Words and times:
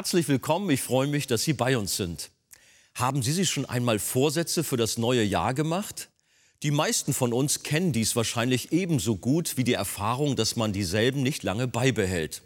Herzlich 0.00 0.28
willkommen, 0.28 0.70
ich 0.70 0.80
freue 0.80 1.08
mich, 1.08 1.26
dass 1.26 1.44
Sie 1.44 1.52
bei 1.52 1.76
uns 1.76 1.98
sind. 1.98 2.30
Haben 2.94 3.22
Sie 3.22 3.32
sich 3.32 3.50
schon 3.50 3.66
einmal 3.66 3.98
Vorsätze 3.98 4.64
für 4.64 4.78
das 4.78 4.96
neue 4.96 5.22
Jahr 5.22 5.52
gemacht? 5.52 6.08
Die 6.62 6.70
meisten 6.70 7.12
von 7.12 7.34
uns 7.34 7.64
kennen 7.64 7.92
dies 7.92 8.16
wahrscheinlich 8.16 8.72
ebenso 8.72 9.16
gut 9.16 9.58
wie 9.58 9.62
die 9.62 9.74
Erfahrung, 9.74 10.36
dass 10.36 10.56
man 10.56 10.72
dieselben 10.72 11.22
nicht 11.22 11.42
lange 11.42 11.68
beibehält. 11.68 12.40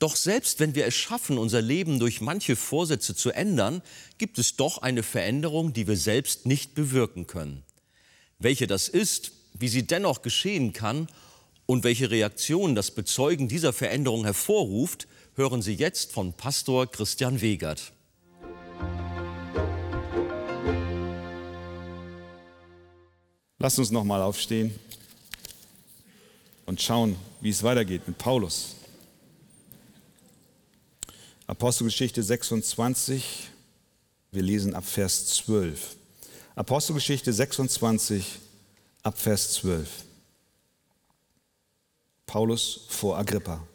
Doch 0.00 0.16
selbst 0.16 0.58
wenn 0.58 0.74
wir 0.74 0.84
es 0.84 0.96
schaffen, 0.96 1.38
unser 1.38 1.62
Leben 1.62 2.00
durch 2.00 2.20
manche 2.20 2.56
Vorsätze 2.56 3.14
zu 3.14 3.30
ändern, 3.30 3.82
gibt 4.18 4.40
es 4.40 4.56
doch 4.56 4.78
eine 4.78 5.04
Veränderung, 5.04 5.72
die 5.72 5.86
wir 5.86 5.96
selbst 5.96 6.44
nicht 6.44 6.74
bewirken 6.74 7.28
können. 7.28 7.62
Welche 8.40 8.66
das 8.66 8.88
ist, 8.88 9.30
wie 9.54 9.68
sie 9.68 9.86
dennoch 9.86 10.22
geschehen 10.22 10.72
kann 10.72 11.06
und 11.66 11.84
welche 11.84 12.10
Reaktion 12.10 12.74
das 12.74 12.90
Bezeugen 12.90 13.46
dieser 13.46 13.72
Veränderung 13.72 14.24
hervorruft, 14.24 15.06
hören 15.36 15.62
Sie 15.62 15.74
jetzt 15.74 16.12
von 16.12 16.32
Pastor 16.32 16.86
Christian 16.86 17.40
Wegert. 17.40 17.92
Lasst 23.58 23.78
uns 23.78 23.90
noch 23.90 24.04
mal 24.04 24.22
aufstehen 24.22 24.78
und 26.66 26.80
schauen, 26.80 27.16
wie 27.40 27.50
es 27.50 27.62
weitergeht 27.62 28.06
mit 28.08 28.16
Paulus. 28.16 28.74
Apostelgeschichte 31.46 32.22
26, 32.22 33.50
wir 34.32 34.42
lesen 34.42 34.74
ab 34.74 34.84
Vers 34.84 35.26
12. 35.26 35.96
Apostelgeschichte 36.54 37.32
26, 37.32 38.38
ab 39.02 39.18
Vers 39.18 39.52
12. 39.54 40.04
Paulus 42.24 42.86
vor 42.88 43.18
Agrippa. 43.18 43.66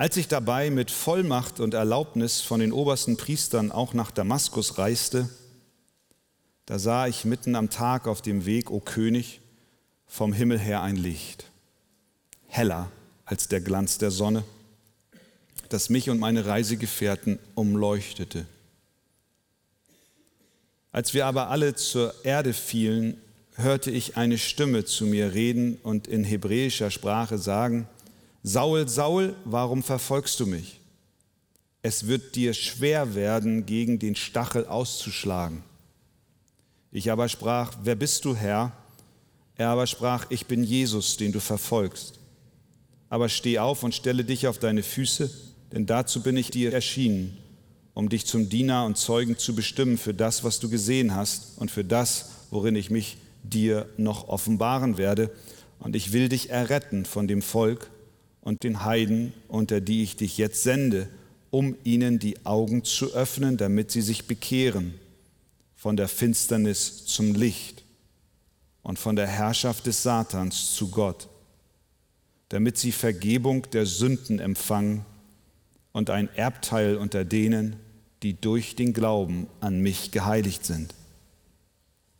Als 0.00 0.16
ich 0.16 0.28
dabei 0.28 0.70
mit 0.70 0.90
Vollmacht 0.90 1.60
und 1.60 1.74
Erlaubnis 1.74 2.40
von 2.40 2.60
den 2.60 2.72
obersten 2.72 3.18
Priestern 3.18 3.70
auch 3.70 3.92
nach 3.92 4.10
Damaskus 4.10 4.78
reiste, 4.78 5.28
da 6.64 6.78
sah 6.78 7.06
ich 7.06 7.26
mitten 7.26 7.54
am 7.54 7.68
Tag 7.68 8.06
auf 8.06 8.22
dem 8.22 8.46
Weg, 8.46 8.70
o 8.70 8.80
König, 8.80 9.42
vom 10.06 10.32
Himmel 10.32 10.58
her 10.58 10.80
ein 10.80 10.96
Licht, 10.96 11.50
heller 12.46 12.90
als 13.26 13.48
der 13.48 13.60
Glanz 13.60 13.98
der 13.98 14.10
Sonne, 14.10 14.42
das 15.68 15.90
mich 15.90 16.08
und 16.08 16.18
meine 16.18 16.46
Reisegefährten 16.46 17.38
umleuchtete. 17.54 18.46
Als 20.92 21.12
wir 21.12 21.26
aber 21.26 21.50
alle 21.50 21.74
zur 21.74 22.14
Erde 22.24 22.54
fielen, 22.54 23.20
hörte 23.56 23.90
ich 23.90 24.16
eine 24.16 24.38
Stimme 24.38 24.86
zu 24.86 25.04
mir 25.04 25.34
reden 25.34 25.76
und 25.82 26.06
in 26.08 26.24
hebräischer 26.24 26.90
Sprache 26.90 27.36
sagen, 27.36 27.86
Saul, 28.42 28.88
Saul, 28.88 29.36
warum 29.44 29.82
verfolgst 29.82 30.40
du 30.40 30.46
mich? 30.46 30.80
Es 31.82 32.06
wird 32.06 32.36
dir 32.36 32.54
schwer 32.54 33.14
werden, 33.14 33.66
gegen 33.66 33.98
den 33.98 34.16
Stachel 34.16 34.66
auszuschlagen. 34.66 35.62
Ich 36.90 37.10
aber 37.10 37.28
sprach, 37.28 37.74
wer 37.84 37.94
bist 37.94 38.24
du, 38.24 38.34
Herr? 38.34 38.72
Er 39.56 39.68
aber 39.68 39.86
sprach, 39.86 40.26
ich 40.30 40.46
bin 40.46 40.64
Jesus, 40.64 41.18
den 41.18 41.32
du 41.32 41.40
verfolgst. 41.40 42.18
Aber 43.10 43.28
steh 43.28 43.58
auf 43.58 43.82
und 43.82 43.94
stelle 43.94 44.24
dich 44.24 44.46
auf 44.46 44.58
deine 44.58 44.82
Füße, 44.82 45.30
denn 45.72 45.84
dazu 45.84 46.22
bin 46.22 46.36
ich 46.36 46.50
dir 46.50 46.72
erschienen, 46.72 47.36
um 47.92 48.08
dich 48.08 48.24
zum 48.24 48.48
Diener 48.48 48.86
und 48.86 48.96
Zeugen 48.96 49.36
zu 49.36 49.54
bestimmen 49.54 49.98
für 49.98 50.14
das, 50.14 50.44
was 50.44 50.60
du 50.60 50.70
gesehen 50.70 51.14
hast 51.14 51.58
und 51.58 51.70
für 51.70 51.84
das, 51.84 52.30
worin 52.50 52.74
ich 52.74 52.90
mich 52.90 53.18
dir 53.42 53.86
noch 53.98 54.28
offenbaren 54.28 54.96
werde. 54.96 55.30
Und 55.78 55.94
ich 55.94 56.12
will 56.12 56.28
dich 56.28 56.50
erretten 56.50 57.04
von 57.04 57.28
dem 57.28 57.42
Volk, 57.42 57.90
und 58.40 58.62
den 58.62 58.84
Heiden, 58.84 59.32
unter 59.48 59.80
die 59.80 60.02
ich 60.02 60.16
dich 60.16 60.38
jetzt 60.38 60.62
sende, 60.62 61.08
um 61.50 61.76
ihnen 61.84 62.18
die 62.18 62.46
Augen 62.46 62.84
zu 62.84 63.12
öffnen, 63.12 63.56
damit 63.56 63.90
sie 63.90 64.02
sich 64.02 64.26
bekehren 64.26 64.94
von 65.74 65.96
der 65.96 66.08
Finsternis 66.08 67.06
zum 67.06 67.34
Licht 67.34 67.84
und 68.82 68.98
von 68.98 69.16
der 69.16 69.26
Herrschaft 69.26 69.86
des 69.86 70.02
Satans 70.02 70.74
zu 70.74 70.90
Gott, 70.90 71.28
damit 72.50 72.78
sie 72.78 72.92
Vergebung 72.92 73.68
der 73.72 73.86
Sünden 73.86 74.38
empfangen 74.38 75.04
und 75.92 76.10
ein 76.10 76.28
Erbteil 76.36 76.96
unter 76.96 77.24
denen, 77.24 77.76
die 78.22 78.38
durch 78.38 78.76
den 78.76 78.92
Glauben 78.92 79.46
an 79.60 79.80
mich 79.80 80.10
geheiligt 80.10 80.64
sind. 80.64 80.94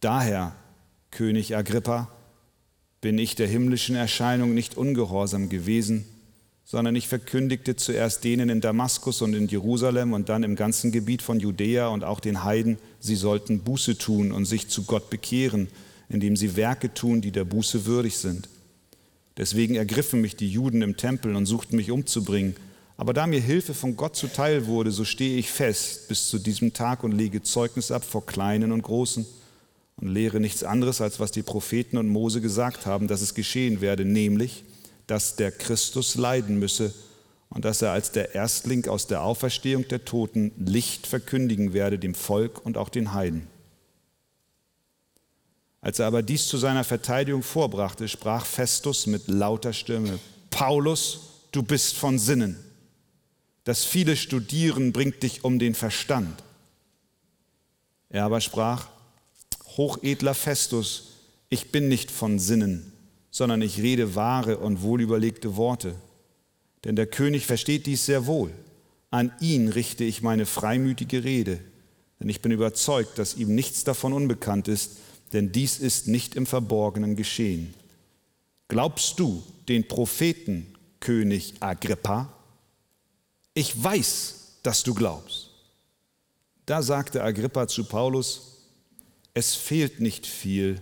Daher, 0.00 0.54
König 1.10 1.56
Agrippa, 1.56 2.10
bin 3.00 3.18
ich 3.18 3.34
der 3.34 3.46
himmlischen 3.46 3.96
Erscheinung 3.96 4.54
nicht 4.54 4.76
ungehorsam 4.76 5.48
gewesen, 5.48 6.04
sondern 6.64 6.94
ich 6.94 7.08
verkündigte 7.08 7.74
zuerst 7.74 8.22
denen 8.22 8.48
in 8.48 8.60
Damaskus 8.60 9.22
und 9.22 9.34
in 9.34 9.48
Jerusalem 9.48 10.12
und 10.12 10.28
dann 10.28 10.42
im 10.42 10.54
ganzen 10.54 10.92
Gebiet 10.92 11.22
von 11.22 11.40
Judäa 11.40 11.88
und 11.88 12.04
auch 12.04 12.20
den 12.20 12.44
Heiden, 12.44 12.78
sie 13.00 13.16
sollten 13.16 13.60
Buße 13.60 13.98
tun 13.98 14.30
und 14.30 14.44
sich 14.44 14.68
zu 14.68 14.84
Gott 14.84 15.10
bekehren, 15.10 15.68
indem 16.08 16.36
sie 16.36 16.56
Werke 16.56 16.92
tun, 16.92 17.22
die 17.22 17.32
der 17.32 17.44
Buße 17.44 17.86
würdig 17.86 18.18
sind. 18.18 18.48
Deswegen 19.36 19.74
ergriffen 19.74 20.20
mich 20.20 20.36
die 20.36 20.50
Juden 20.50 20.82
im 20.82 20.96
Tempel 20.96 21.34
und 21.34 21.46
suchten 21.46 21.76
mich 21.76 21.90
umzubringen. 21.90 22.54
Aber 22.98 23.14
da 23.14 23.26
mir 23.26 23.40
Hilfe 23.40 23.72
von 23.72 23.96
Gott 23.96 24.14
zuteil 24.14 24.66
wurde, 24.66 24.90
so 24.90 25.04
stehe 25.04 25.38
ich 25.38 25.50
fest 25.50 26.08
bis 26.08 26.28
zu 26.28 26.38
diesem 26.38 26.74
Tag 26.74 27.02
und 27.02 27.12
lege 27.12 27.42
Zeugnis 27.42 27.90
ab 27.90 28.04
vor 28.04 28.26
Kleinen 28.26 28.72
und 28.72 28.82
Großen 28.82 29.24
und 30.00 30.08
lehre 30.08 30.40
nichts 30.40 30.64
anderes, 30.64 31.00
als 31.00 31.20
was 31.20 31.30
die 31.30 31.42
Propheten 31.42 31.98
und 31.98 32.08
Mose 32.08 32.40
gesagt 32.40 32.86
haben, 32.86 33.08
dass 33.08 33.20
es 33.20 33.34
geschehen 33.34 33.80
werde, 33.80 34.04
nämlich, 34.04 34.64
dass 35.06 35.36
der 35.36 35.52
Christus 35.52 36.14
leiden 36.14 36.58
müsse 36.58 36.94
und 37.50 37.64
dass 37.64 37.82
er 37.82 37.92
als 37.92 38.12
der 38.12 38.34
Erstling 38.34 38.86
aus 38.88 39.06
der 39.06 39.22
Auferstehung 39.22 39.86
der 39.88 40.04
Toten 40.04 40.52
Licht 40.56 41.06
verkündigen 41.06 41.72
werde 41.72 41.98
dem 41.98 42.14
Volk 42.14 42.64
und 42.64 42.78
auch 42.78 42.88
den 42.88 43.12
Heiden. 43.12 43.46
Als 45.82 45.98
er 45.98 46.06
aber 46.06 46.22
dies 46.22 46.46
zu 46.46 46.58
seiner 46.58 46.84
Verteidigung 46.84 47.42
vorbrachte, 47.42 48.06
sprach 48.06 48.44
Festus 48.44 49.06
mit 49.06 49.28
lauter 49.28 49.72
Stimme, 49.72 50.18
Paulus, 50.50 51.46
du 51.52 51.62
bist 51.62 51.96
von 51.96 52.18
Sinnen. 52.18 52.56
Das 53.64 53.84
viele 53.84 54.16
Studieren 54.16 54.92
bringt 54.92 55.22
dich 55.22 55.44
um 55.44 55.58
den 55.58 55.74
Verstand. 55.74 56.42
Er 58.10 58.24
aber 58.24 58.40
sprach, 58.40 58.88
Hochedler 59.80 60.34
Festus, 60.34 61.04
ich 61.48 61.72
bin 61.72 61.88
nicht 61.88 62.10
von 62.10 62.38
Sinnen, 62.38 62.92
sondern 63.30 63.62
ich 63.62 63.78
rede 63.78 64.14
wahre 64.14 64.58
und 64.58 64.82
wohlüberlegte 64.82 65.56
Worte. 65.56 65.94
Denn 66.84 66.96
der 66.96 67.06
König 67.06 67.46
versteht 67.46 67.86
dies 67.86 68.04
sehr 68.04 68.26
wohl. 68.26 68.52
An 69.08 69.32
ihn 69.40 69.68
richte 69.68 70.04
ich 70.04 70.20
meine 70.20 70.44
freimütige 70.44 71.24
Rede, 71.24 71.60
denn 72.20 72.28
ich 72.28 72.42
bin 72.42 72.52
überzeugt, 72.52 73.18
dass 73.18 73.36
ihm 73.38 73.54
nichts 73.54 73.82
davon 73.82 74.12
unbekannt 74.12 74.68
ist, 74.68 74.98
denn 75.32 75.50
dies 75.50 75.78
ist 75.78 76.08
nicht 76.08 76.34
im 76.34 76.44
Verborgenen 76.44 77.16
geschehen. 77.16 77.72
Glaubst 78.68 79.18
du 79.18 79.42
den 79.66 79.88
Propheten, 79.88 80.74
König 81.00 81.54
Agrippa? 81.60 82.30
Ich 83.54 83.82
weiß, 83.82 84.58
dass 84.62 84.82
du 84.82 84.92
glaubst. 84.92 85.48
Da 86.66 86.82
sagte 86.82 87.24
Agrippa 87.24 87.66
zu 87.66 87.84
Paulus, 87.84 88.59
es 89.34 89.54
fehlt 89.54 90.00
nicht 90.00 90.26
viel 90.26 90.80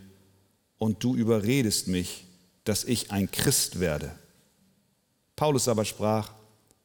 und 0.78 1.04
du 1.04 1.14
überredest 1.14 1.88
mich, 1.88 2.24
dass 2.64 2.84
ich 2.84 3.10
ein 3.10 3.30
Christ 3.30 3.80
werde. 3.80 4.14
Paulus 5.36 5.68
aber 5.68 5.84
sprach, 5.84 6.32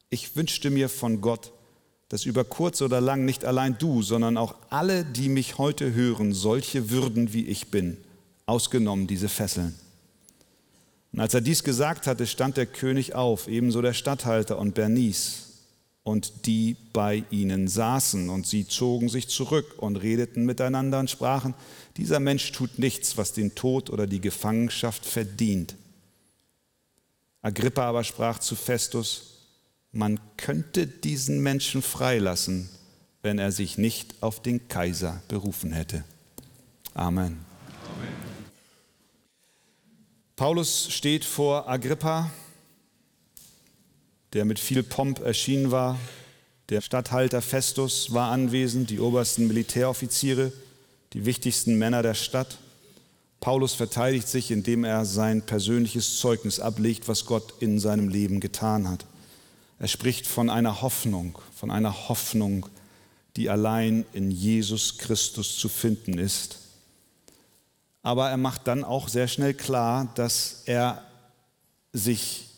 ich 0.09 0.35
wünschte 0.35 0.69
mir 0.69 0.89
von 0.89 1.21
Gott, 1.21 1.51
dass 2.09 2.25
über 2.25 2.43
kurz 2.43 2.81
oder 2.81 3.01
lang 3.01 3.25
nicht 3.25 3.45
allein 3.45 3.77
du, 3.77 4.03
sondern 4.03 4.37
auch 4.37 4.55
alle, 4.69 5.03
die 5.03 5.29
mich 5.29 5.57
heute 5.57 5.93
hören, 5.93 6.33
solche 6.33 6.91
würden, 6.91 7.33
wie 7.33 7.47
ich 7.47 7.71
bin, 7.71 7.97
ausgenommen 8.45 9.07
diese 9.07 9.29
Fesseln. 9.29 9.73
Und 11.11 11.19
als 11.19 11.33
er 11.33 11.41
dies 11.41 11.63
gesagt 11.63 12.07
hatte, 12.07 12.27
stand 12.27 12.57
der 12.57 12.65
König 12.65 13.15
auf, 13.15 13.47
ebenso 13.47 13.81
der 13.81 13.93
Statthalter 13.93 14.59
und 14.59 14.75
Bernice 14.75 15.52
und 16.03 16.45
die 16.45 16.75
bei 16.91 17.23
ihnen 17.31 17.67
saßen. 17.67 18.29
Und 18.29 18.45
sie 18.45 18.67
zogen 18.67 19.09
sich 19.09 19.29
zurück 19.29 19.75
und 19.77 19.95
redeten 19.95 20.45
miteinander 20.45 20.99
und 20.99 21.09
sprachen, 21.09 21.53
dieser 21.97 22.19
Mensch 22.19 22.51
tut 22.51 22.79
nichts, 22.79 23.17
was 23.17 23.33
den 23.33 23.55
Tod 23.55 23.89
oder 23.89 24.07
die 24.07 24.21
Gefangenschaft 24.21 25.05
verdient. 25.05 25.75
Agrippa 27.41 27.83
aber 27.83 28.03
sprach 28.03 28.39
zu 28.39 28.55
Festus, 28.55 29.29
man 29.91 30.19
könnte 30.37 30.87
diesen 30.87 31.41
Menschen 31.41 31.81
freilassen, 31.81 32.69
wenn 33.21 33.37
er 33.37 33.51
sich 33.51 33.77
nicht 33.77 34.15
auf 34.21 34.41
den 34.41 34.67
Kaiser 34.67 35.21
berufen 35.27 35.71
hätte. 35.71 36.03
Amen. 36.93 37.45
Amen. 37.95 38.13
Paulus 40.35 40.87
steht 40.91 41.23
vor 41.23 41.69
Agrippa 41.69 42.31
der 44.33 44.45
mit 44.45 44.59
viel 44.59 44.83
Pomp 44.83 45.19
erschienen 45.19 45.71
war. 45.71 45.99
Der 46.69 46.81
Statthalter 46.81 47.41
Festus 47.41 48.13
war 48.13 48.31
anwesend, 48.31 48.89
die 48.89 48.99
obersten 48.99 49.47
Militäroffiziere, 49.47 50.51
die 51.13 51.25
wichtigsten 51.25 51.77
Männer 51.77 52.01
der 52.01 52.15
Stadt. 52.15 52.57
Paulus 53.39 53.73
verteidigt 53.73 54.27
sich, 54.27 54.51
indem 54.51 54.83
er 54.83 55.05
sein 55.05 55.41
persönliches 55.41 56.17
Zeugnis 56.19 56.59
ablegt, 56.59 57.07
was 57.07 57.25
Gott 57.25 57.53
in 57.59 57.79
seinem 57.79 58.07
Leben 58.07 58.39
getan 58.39 58.89
hat. 58.89 59.05
Er 59.79 59.87
spricht 59.87 60.25
von 60.25 60.49
einer 60.49 60.81
Hoffnung, 60.81 61.37
von 61.53 61.69
einer 61.69 62.07
Hoffnung, 62.07 62.67
die 63.35 63.49
allein 63.49 64.05
in 64.13 64.31
Jesus 64.31 64.97
Christus 64.97 65.57
zu 65.57 65.67
finden 65.67 66.17
ist. 66.17 66.59
Aber 68.01 68.29
er 68.29 68.37
macht 68.37 68.67
dann 68.67 68.83
auch 68.83 69.09
sehr 69.09 69.27
schnell 69.27 69.53
klar, 69.53 70.11
dass 70.15 70.63
er 70.65 71.03
sich 71.91 72.52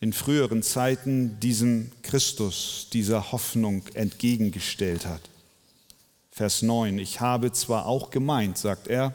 in 0.00 0.12
früheren 0.12 0.62
Zeiten 0.62 1.40
diesem 1.40 1.90
Christus, 2.02 2.88
dieser 2.92 3.32
Hoffnung 3.32 3.82
entgegengestellt 3.94 5.06
hat. 5.06 5.22
Vers 6.30 6.62
9, 6.62 6.98
ich 6.98 7.20
habe 7.20 7.50
zwar 7.52 7.86
auch 7.86 8.10
gemeint, 8.10 8.58
sagt 8.58 8.88
er, 8.88 9.14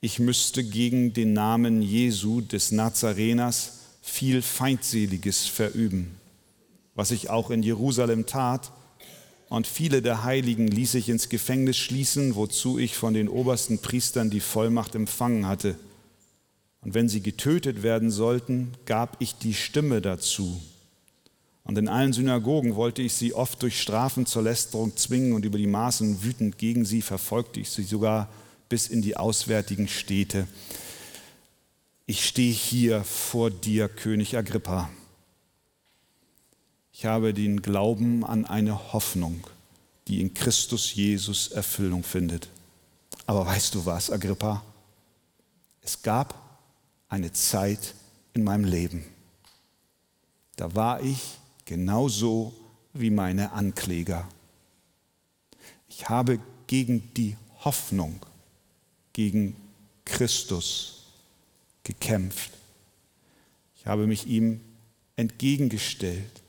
ich 0.00 0.18
müsste 0.18 0.64
gegen 0.64 1.12
den 1.12 1.32
Namen 1.32 1.82
Jesu 1.82 2.40
des 2.40 2.72
Nazareners 2.72 3.80
viel 4.00 4.40
Feindseliges 4.40 5.46
verüben, 5.46 6.16
was 6.94 7.10
ich 7.10 7.28
auch 7.28 7.50
in 7.50 7.62
Jerusalem 7.62 8.24
tat, 8.26 8.72
und 9.48 9.66
viele 9.66 10.02
der 10.02 10.24
Heiligen 10.24 10.66
ließ 10.66 10.94
ich 10.94 11.08
ins 11.08 11.28
Gefängnis 11.28 11.76
schließen, 11.76 12.34
wozu 12.34 12.78
ich 12.78 12.96
von 12.96 13.14
den 13.14 13.28
obersten 13.28 13.78
Priestern 13.78 14.28
die 14.28 14.40
Vollmacht 14.40 14.94
empfangen 14.94 15.46
hatte. 15.46 15.76
Und 16.86 16.94
wenn 16.94 17.08
sie 17.08 17.20
getötet 17.20 17.82
werden 17.82 18.12
sollten, 18.12 18.70
gab 18.84 19.16
ich 19.18 19.34
die 19.34 19.54
Stimme 19.54 20.00
dazu. 20.00 20.62
Und 21.64 21.76
in 21.78 21.88
allen 21.88 22.12
Synagogen 22.12 22.76
wollte 22.76 23.02
ich 23.02 23.14
sie 23.14 23.34
oft 23.34 23.60
durch 23.60 23.82
Strafen 23.82 24.24
zur 24.24 24.42
Lästerung 24.42 24.96
zwingen 24.96 25.32
und 25.32 25.44
über 25.44 25.58
die 25.58 25.66
Maßen 25.66 26.22
wütend 26.22 26.58
gegen 26.58 26.84
sie 26.84 27.02
verfolgte 27.02 27.58
ich 27.58 27.70
sie 27.70 27.82
sogar 27.82 28.28
bis 28.68 28.86
in 28.86 29.02
die 29.02 29.16
auswärtigen 29.16 29.88
Städte. 29.88 30.46
Ich 32.06 32.24
stehe 32.24 32.52
hier 32.52 33.02
vor 33.02 33.50
dir, 33.50 33.88
König 33.88 34.36
Agrippa. 34.36 34.88
Ich 36.92 37.04
habe 37.04 37.34
den 37.34 37.62
Glauben 37.62 38.24
an 38.24 38.44
eine 38.44 38.92
Hoffnung, 38.92 39.44
die 40.06 40.20
in 40.20 40.34
Christus 40.34 40.94
Jesus 40.94 41.48
Erfüllung 41.48 42.04
findet. 42.04 42.48
Aber 43.26 43.44
weißt 43.44 43.74
du 43.74 43.86
was, 43.86 44.08
Agrippa? 44.08 44.62
Es 45.82 46.00
gab 46.00 46.45
eine 47.08 47.32
Zeit 47.32 47.94
in 48.34 48.44
meinem 48.44 48.64
Leben. 48.64 49.04
Da 50.56 50.74
war 50.74 51.02
ich 51.02 51.38
genauso 51.64 52.54
wie 52.92 53.10
meine 53.10 53.52
Ankläger. 53.52 54.26
Ich 55.88 56.08
habe 56.08 56.38
gegen 56.66 57.12
die 57.14 57.36
Hoffnung, 57.60 58.24
gegen 59.12 59.56
Christus 60.04 61.04
gekämpft. 61.84 62.52
Ich 63.76 63.86
habe 63.86 64.06
mich 64.06 64.26
ihm 64.26 64.60
entgegengestellt. 65.16 66.42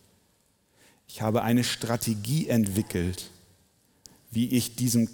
Ich 1.08 1.22
habe 1.22 1.44
eine 1.44 1.64
Strategie 1.64 2.48
entwickelt, 2.48 3.30
wie 4.32 4.50
ich 4.50 4.76
diesem 4.76 5.10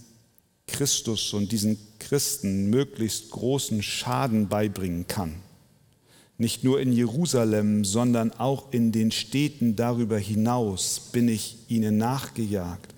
Christus 0.73 1.33
und 1.33 1.51
diesen 1.51 1.77
Christen 1.99 2.69
möglichst 2.69 3.29
großen 3.29 3.81
Schaden 3.81 4.49
beibringen 4.49 5.07
kann. 5.07 5.35
Nicht 6.37 6.63
nur 6.63 6.81
in 6.81 6.91
Jerusalem, 6.91 7.85
sondern 7.85 8.31
auch 8.31 8.73
in 8.73 8.91
den 8.91 9.11
Städten 9.11 9.75
darüber 9.75 10.17
hinaus 10.17 11.09
bin 11.11 11.27
ich 11.29 11.57
ihnen 11.69 11.97
nachgejagt. 11.97 12.93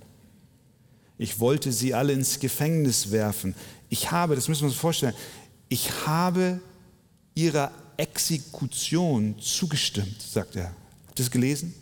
Ich 1.17 1.39
wollte 1.39 1.71
sie 1.71 1.93
alle 1.93 2.13
ins 2.13 2.39
Gefängnis 2.39 3.11
werfen. 3.11 3.53
Ich 3.89 4.11
habe, 4.11 4.35
das 4.35 4.47
müssen 4.47 4.61
wir 4.61 4.69
uns 4.69 4.77
vorstellen, 4.77 5.13
ich 5.69 5.91
habe 6.07 6.59
ihrer 7.35 7.71
Exekution 7.97 9.35
zugestimmt, 9.39 10.21
sagt 10.21 10.55
er. 10.55 10.73
Habt 11.07 11.19
ihr 11.19 11.25
das 11.25 11.31
gelesen? 11.31 11.73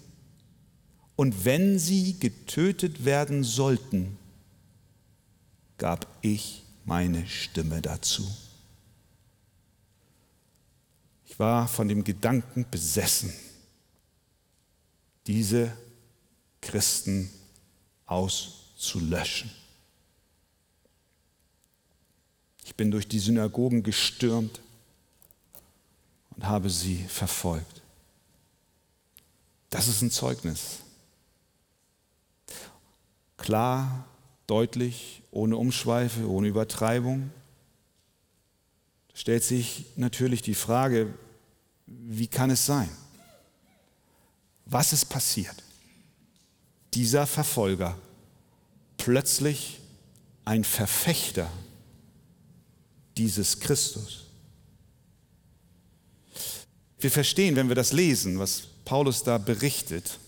Und 1.16 1.46
wenn 1.46 1.78
sie 1.78 2.20
getötet 2.20 3.06
werden 3.06 3.44
sollten, 3.44 4.18
gab 5.78 6.08
ich 6.22 6.64
meine 6.86 7.28
Stimme 7.28 7.82
dazu. 7.82 8.26
Ich 11.26 11.40
war 11.40 11.68
von 11.68 11.88
dem 11.88 12.04
Gedanken 12.04 12.66
besessen, 12.70 13.34
diese 15.26 15.76
Christen 16.62 17.30
auszulöschen. 18.06 19.50
Ich 22.66 22.76
bin 22.76 22.92
durch 22.92 23.08
die 23.08 23.20
Synagogen 23.20 23.84
gestürmt 23.84 24.62
und 26.36 26.46
habe 26.46 26.70
sie 26.70 27.04
verfolgt. 27.04 27.82
Das 29.70 29.88
ist 29.88 30.02
ein 30.02 30.12
Zeugnis. 30.12 30.80
Klar, 33.38 34.06
deutlich, 34.48 35.22
ohne 35.32 35.58
Umschweife, 35.58 36.30
ohne 36.30 36.48
Übertreibung. 36.48 37.32
Da 39.10 39.18
stellt 39.18 39.44
sich 39.44 39.86
natürlich 39.96 40.42
die 40.42 40.56
Frage, 40.56 41.14
wie 41.86 42.28
kann 42.28 42.50
es 42.50 42.66
sein? 42.66 42.90
Was 44.66 44.94
ist 44.94 45.06
passiert? 45.06 45.56
Dieser 46.94 47.28
Verfolger, 47.28 47.98
plötzlich 48.98 49.80
ein 50.46 50.64
Verfechter 50.64 51.50
dieses 53.18 53.60
Christus. 53.60 54.26
Wir 57.00 57.12
verstehen, 57.12 57.56
wenn 57.56 57.68
wir 57.68 57.76
das 57.76 57.92
lesen, 57.92 58.40
was 58.40 58.64
Paulus 58.86 59.24
da 59.24 59.38
berichtet, 59.38 60.20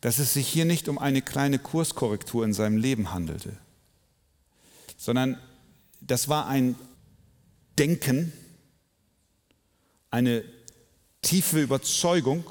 dass 0.00 0.18
es 0.18 0.32
sich 0.32 0.48
hier 0.48 0.64
nicht 0.64 0.88
um 0.88 0.98
eine 0.98 1.22
kleine 1.22 1.58
Kurskorrektur 1.58 2.44
in 2.44 2.52
seinem 2.52 2.76
Leben 2.76 3.12
handelte, 3.12 3.56
sondern 4.96 5.38
das 6.00 6.28
war 6.28 6.46
ein 6.46 6.74
Denken, 7.78 8.32
eine 10.10 10.44
tiefe 11.22 11.60
Überzeugung, 11.60 12.44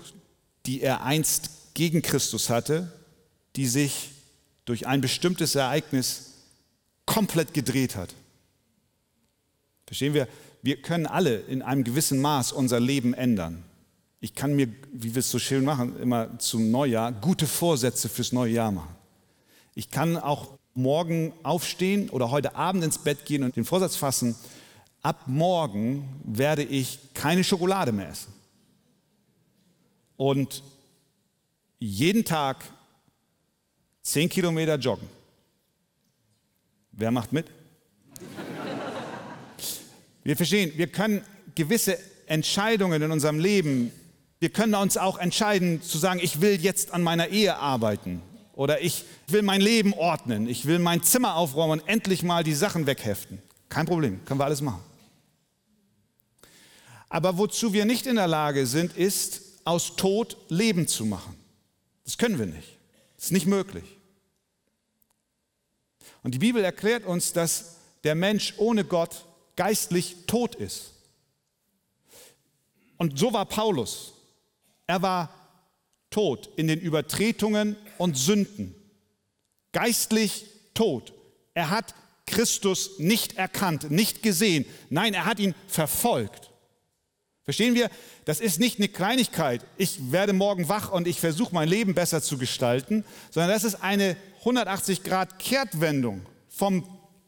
die 0.65 0.81
er 0.81 1.03
einst 1.03 1.73
gegen 1.73 2.01
Christus 2.01 2.49
hatte, 2.49 2.91
die 3.55 3.67
sich 3.67 4.11
durch 4.65 4.87
ein 4.87 5.01
bestimmtes 5.01 5.55
Ereignis 5.55 6.33
komplett 7.05 7.53
gedreht 7.53 7.95
hat. 7.95 8.13
Verstehen 9.87 10.13
wir? 10.13 10.27
Wir 10.61 10.81
können 10.81 11.07
alle 11.07 11.37
in 11.39 11.61
einem 11.61 11.83
gewissen 11.83 12.21
Maß 12.21 12.51
unser 12.51 12.79
Leben 12.79 13.13
ändern. 13.13 13.63
Ich 14.21 14.35
kann 14.35 14.55
mir, 14.55 14.67
wie 14.91 15.15
wir 15.15 15.19
es 15.19 15.31
so 15.31 15.39
schön 15.39 15.63
machen, 15.63 15.97
immer 15.99 16.39
zum 16.39 16.71
Neujahr 16.71 17.11
gute 17.11 17.47
Vorsätze 17.47 18.09
fürs 18.09 18.33
neue 18.33 18.53
Jahr 18.53 18.71
machen. 18.71 18.95
Ich 19.75 19.91
kann 19.91 20.17
auch 20.17 20.57
morgen 20.73 21.33
aufstehen 21.43 22.09
oder 22.09 22.29
heute 22.29 22.55
Abend 22.55 22.83
ins 22.83 22.97
Bett 22.97 23.25
gehen 23.25 23.43
und 23.43 23.55
den 23.55 23.63
Vorsatz 23.63 23.95
fassen, 23.95 24.35
ab 25.01 25.23
morgen 25.27 26.21
werde 26.25 26.63
ich 26.63 26.99
keine 27.13 27.43
Schokolade 27.45 27.93
mehr 27.93 28.09
essen. 28.09 28.33
Und 30.17 30.63
jeden 31.79 32.25
Tag 32.25 32.65
zehn 34.01 34.27
Kilometer 34.27 34.75
joggen. 34.75 35.07
Wer 36.91 37.11
macht 37.11 37.31
mit? 37.31 37.47
Wir 40.23 40.35
verstehen, 40.35 40.73
wir 40.75 40.87
können 40.87 41.21
gewisse 41.55 41.97
Entscheidungen 42.25 43.01
in 43.01 43.11
unserem 43.11 43.39
Leben 43.39 43.93
wir 44.39 44.49
können 44.49 44.75
uns 44.75 44.97
auch 44.97 45.17
entscheiden 45.17 45.81
zu 45.81 45.97
sagen, 45.97 46.19
ich 46.21 46.41
will 46.41 46.59
jetzt 46.61 46.93
an 46.93 47.03
meiner 47.03 47.27
Ehe 47.27 47.57
arbeiten 47.57 48.21
oder 48.53 48.81
ich 48.81 49.05
will 49.27 49.41
mein 49.41 49.61
Leben 49.61 49.93
ordnen, 49.93 50.47
ich 50.47 50.65
will 50.65 50.79
mein 50.79 51.03
Zimmer 51.03 51.35
aufräumen 51.35 51.79
und 51.79 51.87
endlich 51.87 52.23
mal 52.23 52.43
die 52.43 52.53
Sachen 52.53 52.87
wegheften. 52.87 53.41
Kein 53.67 53.85
Problem, 53.85 54.23
können 54.25 54.39
wir 54.39 54.45
alles 54.45 54.61
machen. 54.61 54.81
Aber 57.09 57.37
wozu 57.37 57.73
wir 57.73 57.85
nicht 57.85 58.05
in 58.05 58.15
der 58.15 58.27
Lage 58.27 58.65
sind, 58.65 58.95
ist, 58.95 59.41
aus 59.65 59.95
Tod 59.95 60.37
Leben 60.47 60.87
zu 60.87 61.05
machen. 61.05 61.35
Das 62.05 62.17
können 62.17 62.39
wir 62.39 62.45
nicht. 62.45 62.77
Das 63.15 63.25
ist 63.25 63.31
nicht 63.31 63.45
möglich. 63.45 63.83
Und 66.23 66.33
die 66.33 66.39
Bibel 66.39 66.63
erklärt 66.63 67.05
uns, 67.05 67.33
dass 67.33 67.75
der 68.03 68.15
Mensch 68.15 68.53
ohne 68.57 68.85
Gott 68.85 69.25
geistlich 69.55 70.15
tot 70.25 70.55
ist. 70.55 70.93
Und 72.97 73.17
so 73.17 73.33
war 73.33 73.45
Paulus. 73.45 74.13
Er 74.89 75.03
war 75.03 75.29
tot 76.09 76.49
in 76.55 76.67
den 76.67 76.79
Übertretungen 76.79 77.75
und 77.99 78.17
Sünden, 78.17 78.73
geistlich 79.71 80.47
tot. 80.73 81.13
Er 81.53 81.69
hat 81.69 81.93
Christus 82.25 82.97
nicht 82.97 83.37
erkannt, 83.37 83.91
nicht 83.91 84.23
gesehen. 84.23 84.65
Nein, 84.89 85.13
er 85.13 85.25
hat 85.25 85.37
ihn 85.37 85.53
verfolgt. 85.67 86.49
Verstehen 87.43 87.75
wir? 87.75 87.91
Das 88.25 88.39
ist 88.39 88.59
nicht 88.59 88.79
eine 88.79 88.87
Kleinigkeit. 88.87 89.63
Ich 89.77 90.11
werde 90.11 90.33
morgen 90.33 90.69
wach 90.69 90.91
und 90.91 91.05
ich 91.05 91.19
versuche 91.19 91.53
mein 91.53 91.69
Leben 91.69 91.93
besser 91.93 92.23
zu 92.23 92.39
gestalten, 92.39 93.05
sondern 93.29 93.51
das 93.51 93.63
ist 93.63 93.83
eine 93.83 94.17
180 94.39 95.03
Grad 95.03 95.37
Kehrtwendung 95.37 96.25
vom 96.47 96.83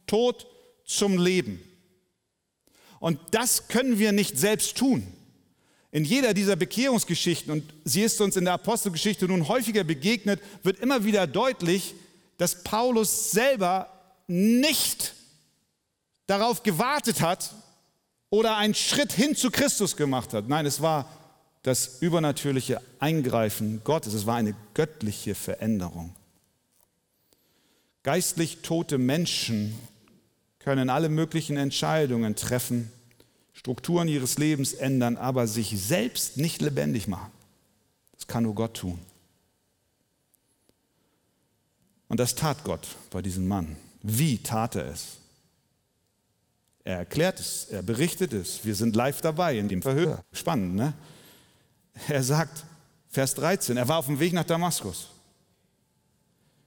Tod 0.08 0.48
zum 0.84 1.20
Leben. 1.20 1.62
Und 3.00 3.20
das 3.30 3.68
können 3.68 4.00
wir 4.00 4.14
nicht 4.14 4.40
selbst 4.40 4.80
tun. 4.80 5.06
In 5.92 6.06
jeder 6.06 6.34
dieser 6.34 6.56
Bekehrungsgeschichten, 6.56 7.52
und 7.52 7.74
sie 7.84 8.02
ist 8.02 8.22
uns 8.22 8.38
in 8.38 8.46
der 8.46 8.54
Apostelgeschichte 8.54 9.26
nun 9.26 9.48
häufiger 9.50 9.84
begegnet, 9.84 10.42
wird 10.64 10.80
immer 10.80 11.04
wieder 11.04 11.28
deutlich, 11.28 11.94
dass 12.38 12.64
Paulus 12.64 13.32
selber 13.32 13.92
nicht 14.28 15.14
darauf 16.28 16.64
gewartet 16.64 17.20
hat 17.20 17.54
oder 18.30 18.56
einen 18.56 18.74
Schritt 18.74 19.12
hin 19.12 19.36
zu 19.36 19.52
Christus 19.52 19.98
gemacht 19.98 20.34
hat. 20.34 20.48
Nein, 20.48 20.66
es 20.66 20.82
war 20.82 21.12
das 21.64 22.02
übernatürliche 22.02 22.82
Eingreifen 23.00 23.82
Gottes, 23.84 24.14
es 24.14 24.26
war 24.26 24.38
eine 24.38 24.56
göttliche 24.74 25.36
Veränderung. 25.36 26.16
Geistlich 28.04 28.60
tote 28.64 28.98
Menschen 28.98 29.78
können 30.58 30.90
alle 30.90 31.10
möglichen 31.10 31.58
Entscheidungen 31.58 32.36
treffen, 32.36 32.92
Strukturen 33.54 34.08
ihres 34.08 34.38
Lebens 34.38 34.74
ändern, 34.74 35.18
aber 35.18 35.48
sich 35.48 35.80
selbst 35.82 36.38
nicht 36.38 36.62
lebendig 36.62 37.08
machen. 37.08 37.32
Das 38.14 38.28
kann 38.28 38.44
nur 38.44 38.56
Gott 38.56 38.76
tun. 38.76 39.00
Und 42.08 42.20
das 42.20 42.36
tat 42.36 42.64
Gott 42.64 42.88
bei 43.10 43.22
diesem 43.22 43.48
Mann. 43.48 43.78
Wie 44.02 44.38
tat 44.38 44.76
er 44.76 44.86
es? 44.88 45.18
Er 46.84 46.98
erklärt 46.98 47.40
es, 47.40 47.66
er 47.66 47.84
berichtet 47.84 48.34
es. 48.34 48.66
Wir 48.66 48.76
sind 48.76 48.96
live 48.96 49.22
dabei 49.22 49.58
in 49.58 49.70
dem 49.70 49.82
Verhör. 49.82 50.24
Spannend, 50.34 50.76
ne? 50.76 50.94
Er 52.08 52.24
sagt, 52.24 52.66
Vers 53.10 53.36
13, 53.36 53.78
er 53.78 53.88
war 53.88 53.98
auf 53.98 54.08
dem 54.08 54.20
Weg 54.20 54.34
nach 54.34 54.46
Damaskus. 54.46 55.10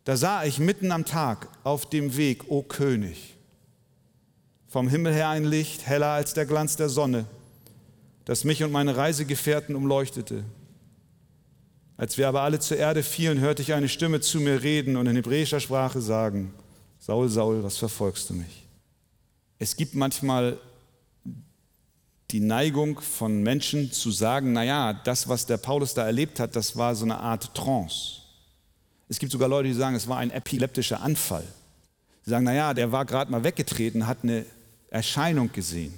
Da 0.04 0.16
sah 0.16 0.44
ich 0.44 0.58
mitten 0.58 0.92
am 0.92 1.04
Tag 1.04 1.48
auf 1.64 1.88
dem 1.88 2.16
Weg, 2.16 2.50
o 2.50 2.62
König, 2.62 3.33
vom 4.74 4.88
Himmel 4.88 5.14
her 5.14 5.28
ein 5.28 5.44
Licht, 5.44 5.86
heller 5.86 6.08
als 6.08 6.34
der 6.34 6.46
Glanz 6.46 6.74
der 6.74 6.88
Sonne, 6.88 7.26
das 8.24 8.42
mich 8.42 8.64
und 8.64 8.72
meine 8.72 8.96
Reisegefährten 8.96 9.76
umleuchtete. 9.76 10.42
Als 11.96 12.18
wir 12.18 12.26
aber 12.26 12.40
alle 12.40 12.58
zur 12.58 12.78
Erde 12.78 13.04
fielen, 13.04 13.38
hörte 13.38 13.62
ich 13.62 13.72
eine 13.72 13.88
Stimme 13.88 14.18
zu 14.18 14.40
mir 14.40 14.64
reden 14.64 14.96
und 14.96 15.06
in 15.06 15.14
hebräischer 15.14 15.60
Sprache 15.60 16.00
sagen, 16.00 16.52
Saul, 16.98 17.28
Saul, 17.28 17.62
was 17.62 17.78
verfolgst 17.78 18.30
du 18.30 18.34
mich? 18.34 18.66
Es 19.60 19.76
gibt 19.76 19.94
manchmal 19.94 20.58
die 22.32 22.40
Neigung 22.40 22.98
von 22.98 23.44
Menschen 23.44 23.92
zu 23.92 24.10
sagen, 24.10 24.54
naja, 24.54 24.92
das, 24.92 25.28
was 25.28 25.46
der 25.46 25.58
Paulus 25.58 25.94
da 25.94 26.04
erlebt 26.04 26.40
hat, 26.40 26.56
das 26.56 26.76
war 26.76 26.96
so 26.96 27.04
eine 27.04 27.20
Art 27.20 27.54
Trance. 27.54 28.22
Es 29.08 29.20
gibt 29.20 29.30
sogar 29.30 29.48
Leute, 29.48 29.68
die 29.68 29.74
sagen, 29.74 29.94
es 29.94 30.08
war 30.08 30.18
ein 30.18 30.32
epileptischer 30.32 31.00
Anfall. 31.00 31.44
Sie 32.24 32.30
sagen, 32.30 32.44
naja, 32.44 32.74
der 32.74 32.90
war 32.90 33.04
gerade 33.04 33.30
mal 33.30 33.44
weggetreten, 33.44 34.08
hat 34.08 34.24
eine 34.24 34.44
Erscheinung 34.90 35.50
gesehen. 35.52 35.94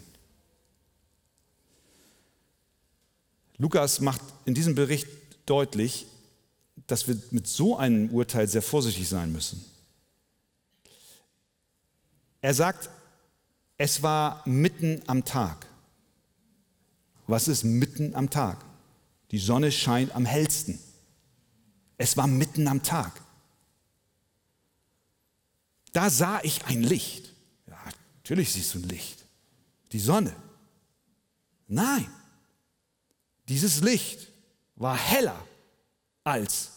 Lukas 3.59 4.01
macht 4.01 4.21
in 4.45 4.55
diesem 4.55 4.75
Bericht 4.75 5.09
deutlich, 5.47 6.07
dass 6.87 7.09
wir 7.09 7.21
mit 7.31 7.47
so 7.47 7.77
einem 7.77 8.11
Urteil 8.11 8.47
sehr 8.49 8.63
vorsichtig 8.63 9.09
sein 9.09 9.33
müssen. 9.33 9.65
Er 12.41 12.55
sagt, 12.55 12.91
es 13.79 14.03
war 14.03 14.43
mitten 14.47 15.03
am 15.07 15.25
Tag. 15.25 15.67
Was 17.27 17.49
ist 17.49 17.65
mitten 17.65 18.15
am 18.15 18.31
Tag? 18.31 18.65
Die 19.31 19.39
Sonne 19.39 19.73
scheint 19.73 20.15
am 20.15 20.25
hellsten. 20.25 20.79
Es 21.99 22.17
war 22.17 22.27
mitten 22.27 22.69
am 22.69 22.83
Tag. 22.83 23.21
Da 25.93 26.11
sah 26.11 26.41
ich 26.43 26.65
ein 26.67 26.83
Licht. 26.83 27.33
Natürlich 28.27 28.55
siehst 28.55 28.75
du 28.75 28.81
ein 28.81 28.89
Licht. 28.89 29.25
Die 29.93 30.01
Sonne. 30.01 30.35
Nein, 31.69 32.09
dieses 33.49 33.83
Licht 33.83 34.33
war 34.75 34.99
heller 34.99 35.39
als 36.25 36.73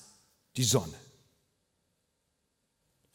die 0.56 0.64
Sonne. 0.64 0.94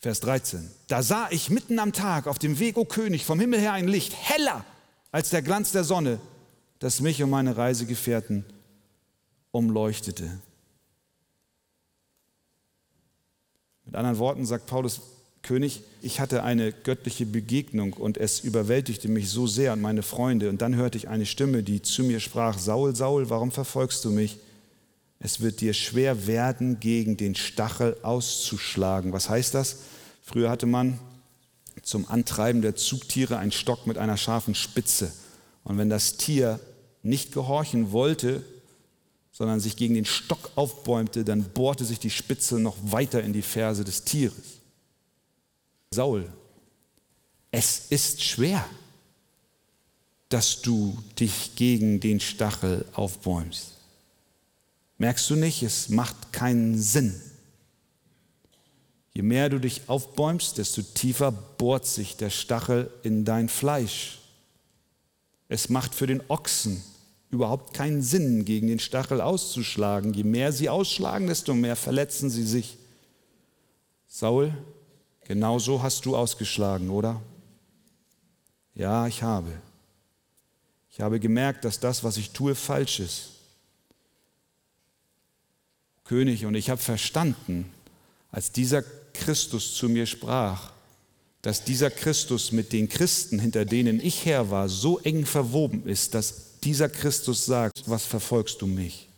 Vers 0.01 0.19
13. 0.19 0.69
Da 0.89 1.05
sah 1.05 1.29
ich 1.31 1.49
mitten 1.49 1.79
am 1.79 1.93
Tag 1.93 2.27
auf 2.27 2.41
dem 2.41 2.59
Weg, 2.59 2.77
o 2.77 2.85
König, 2.85 3.25
vom 3.25 3.39
Himmel 3.39 3.61
her 3.61 3.73
ein 3.73 3.87
Licht, 3.87 4.13
heller 4.13 4.65
als 5.13 5.31
der 5.31 5.43
Glanz 5.43 5.71
der 5.71 5.85
Sonne, 5.85 6.21
das 6.81 7.01
mich 7.01 7.23
und 7.23 7.31
meine 7.31 7.57
Reisegefährten 7.57 8.45
umleuchtete. 9.53 10.41
Mit 13.85 13.95
anderen 13.95 14.19
Worten 14.19 14.45
sagt 14.45 14.67
Paulus, 14.67 15.14
König, 15.45 15.83
ich 16.03 16.19
hatte 16.19 16.43
eine 16.43 16.73
göttliche 16.73 17.25
Begegnung 17.25 17.93
und 17.93 18.19
es 18.19 18.41
überwältigte 18.41 19.09
mich 19.09 19.31
so 19.31 19.47
sehr 19.47 19.73
und 19.73 19.81
meine 19.81 20.03
Freunde. 20.03 20.49
Und 20.49 20.61
dann 20.61 20.75
hörte 20.75 20.99
ich 20.99 21.09
eine 21.09 21.27
Stimme, 21.27 21.63
die 21.63 21.81
zu 21.81 22.03
mir 22.03 22.19
sprach, 22.19 22.59
Saul, 22.59 22.97
Saul, 22.97 23.31
warum 23.31 23.53
verfolgst 23.53 24.05
du 24.05 24.11
mich? 24.11 24.39
Es 25.21 25.41
wird 25.41 25.61
dir 25.61 25.73
schwer 25.73 26.27
werden, 26.27 26.81
gegen 26.81 27.17
den 27.17 27.35
Stachel 27.35 27.97
auszuschlagen. 28.03 29.13
Was 29.13 29.29
heißt 29.29 29.55
das? 29.55 29.79
Früher 30.23 30.51
hatte 30.51 30.67
man 30.67 30.99
zum 31.83 32.09
Antreiben 32.09 32.61
der 32.63 32.77
Zugtiere 32.77 33.39
einen 33.39 33.53
Stock 33.53 33.87
mit 33.87 33.99
einer 33.99 34.17
scharfen 34.17 34.55
Spitze. 34.55 35.13
Und 35.63 35.79
wenn 35.79 35.91
das 35.91 36.17
Tier 36.17 36.61
nicht 37.03 37.33
gehorchen 37.33 37.93
wollte, 37.93 38.43
sondern 39.33 39.61
sich 39.61 39.77
gegen 39.77 39.95
den 39.95 40.05
Stock 40.05 40.51
aufbäumte, 40.55 41.25
dann 41.25 41.45
bohrte 41.45 41.85
sich 41.85 41.99
die 41.99 42.11
Spitze 42.11 42.61
noch 42.61 42.77
weiter 42.83 43.23
in 43.23 43.33
die 43.33 43.43
Ferse 43.43 43.85
des 43.85 44.05
Tieres. 44.05 44.61
Saul, 45.95 46.31
es 47.51 47.87
ist 47.91 48.23
schwer, 48.23 48.65
dass 50.29 50.61
du 50.61 50.99
dich 51.19 51.55
gegen 51.55 52.01
den 52.01 52.19
Stachel 52.19 52.85
aufbäumst. 52.95 53.75
Merkst 54.99 55.31
du 55.31 55.37
nicht, 55.37 55.63
es 55.63 55.89
macht 55.89 56.33
keinen 56.33 56.81
Sinn. 56.81 57.15
Je 59.13 59.23
mehr 59.23 59.49
du 59.49 59.61
dich 59.61 59.83
aufbäumst, 59.89 60.59
desto 60.59 60.83
tiefer 60.83 61.31
bohrt 61.31 61.87
sich 61.87 62.17
der 62.17 62.31
Stachel 62.31 62.91
in 63.05 63.25
dein 63.25 63.49
Fleisch. 63.49 64.19
Es 65.49 65.69
macht 65.69 65.95
für 65.95 66.09
den 66.09 66.23
Ochsen 66.29 66.83
überhaupt 67.31 67.75
keinen 67.75 68.03
Sinn, 68.03 68.45
gegen 68.45 68.67
den 68.67 68.81
Stachel 68.81 69.21
auszuschlagen. 69.21 70.15
Je 70.15 70.25
mehr 70.25 70.53
sie 70.53 70.69
ausschlagen, 70.69 71.29
desto 71.29 71.55
mehr 71.55 71.77
verletzen 71.77 72.31
sie 72.31 72.45
sich. 72.45 72.79
Saul, 74.09 74.53
genau 75.25 75.59
so 75.59 75.83
hast 75.83 76.05
du 76.07 76.17
ausgeschlagen, 76.17 76.91
oder? 76.91 77.21
Ja, 78.75 79.07
ich 79.07 79.23
habe. 79.23 79.53
Ich 80.91 81.01
habe 81.01 81.19
gemerkt, 81.21 81.65
dass 81.65 81.81
das, 81.81 82.05
was 82.05 82.17
ich 82.17 82.31
tue, 82.31 82.55
falsch 82.55 83.01
ist. 83.01 83.31
König, 86.05 86.45
und 86.45 86.55
ich 86.55 86.71
habe 86.71 86.81
verstanden, 86.81 87.71
als 88.31 88.53
dieser 88.53 88.83
Christus 89.13 89.75
zu 89.75 89.89
mir 89.89 90.07
sprach, 90.07 90.73
dass 91.43 91.65
dieser 91.65 91.91
Christus 91.91 92.53
mit 92.53 92.73
den 92.73 92.89
Christen, 92.89 93.39
hinter 93.39 93.65
denen 93.65 94.01
ich 94.01 94.25
her 94.25 94.51
war, 94.51 94.69
so 94.69 94.99
eng 95.01 95.27
verwoben 95.27 95.87
ist, 95.87 96.15
dass 96.15 96.59
dieser 96.61 96.89
Christus 96.89 97.45
sagt, 97.45 97.83
was 97.87 98.05
verfolgst 98.05 98.63
du 98.63 98.67
mich? 98.67 99.09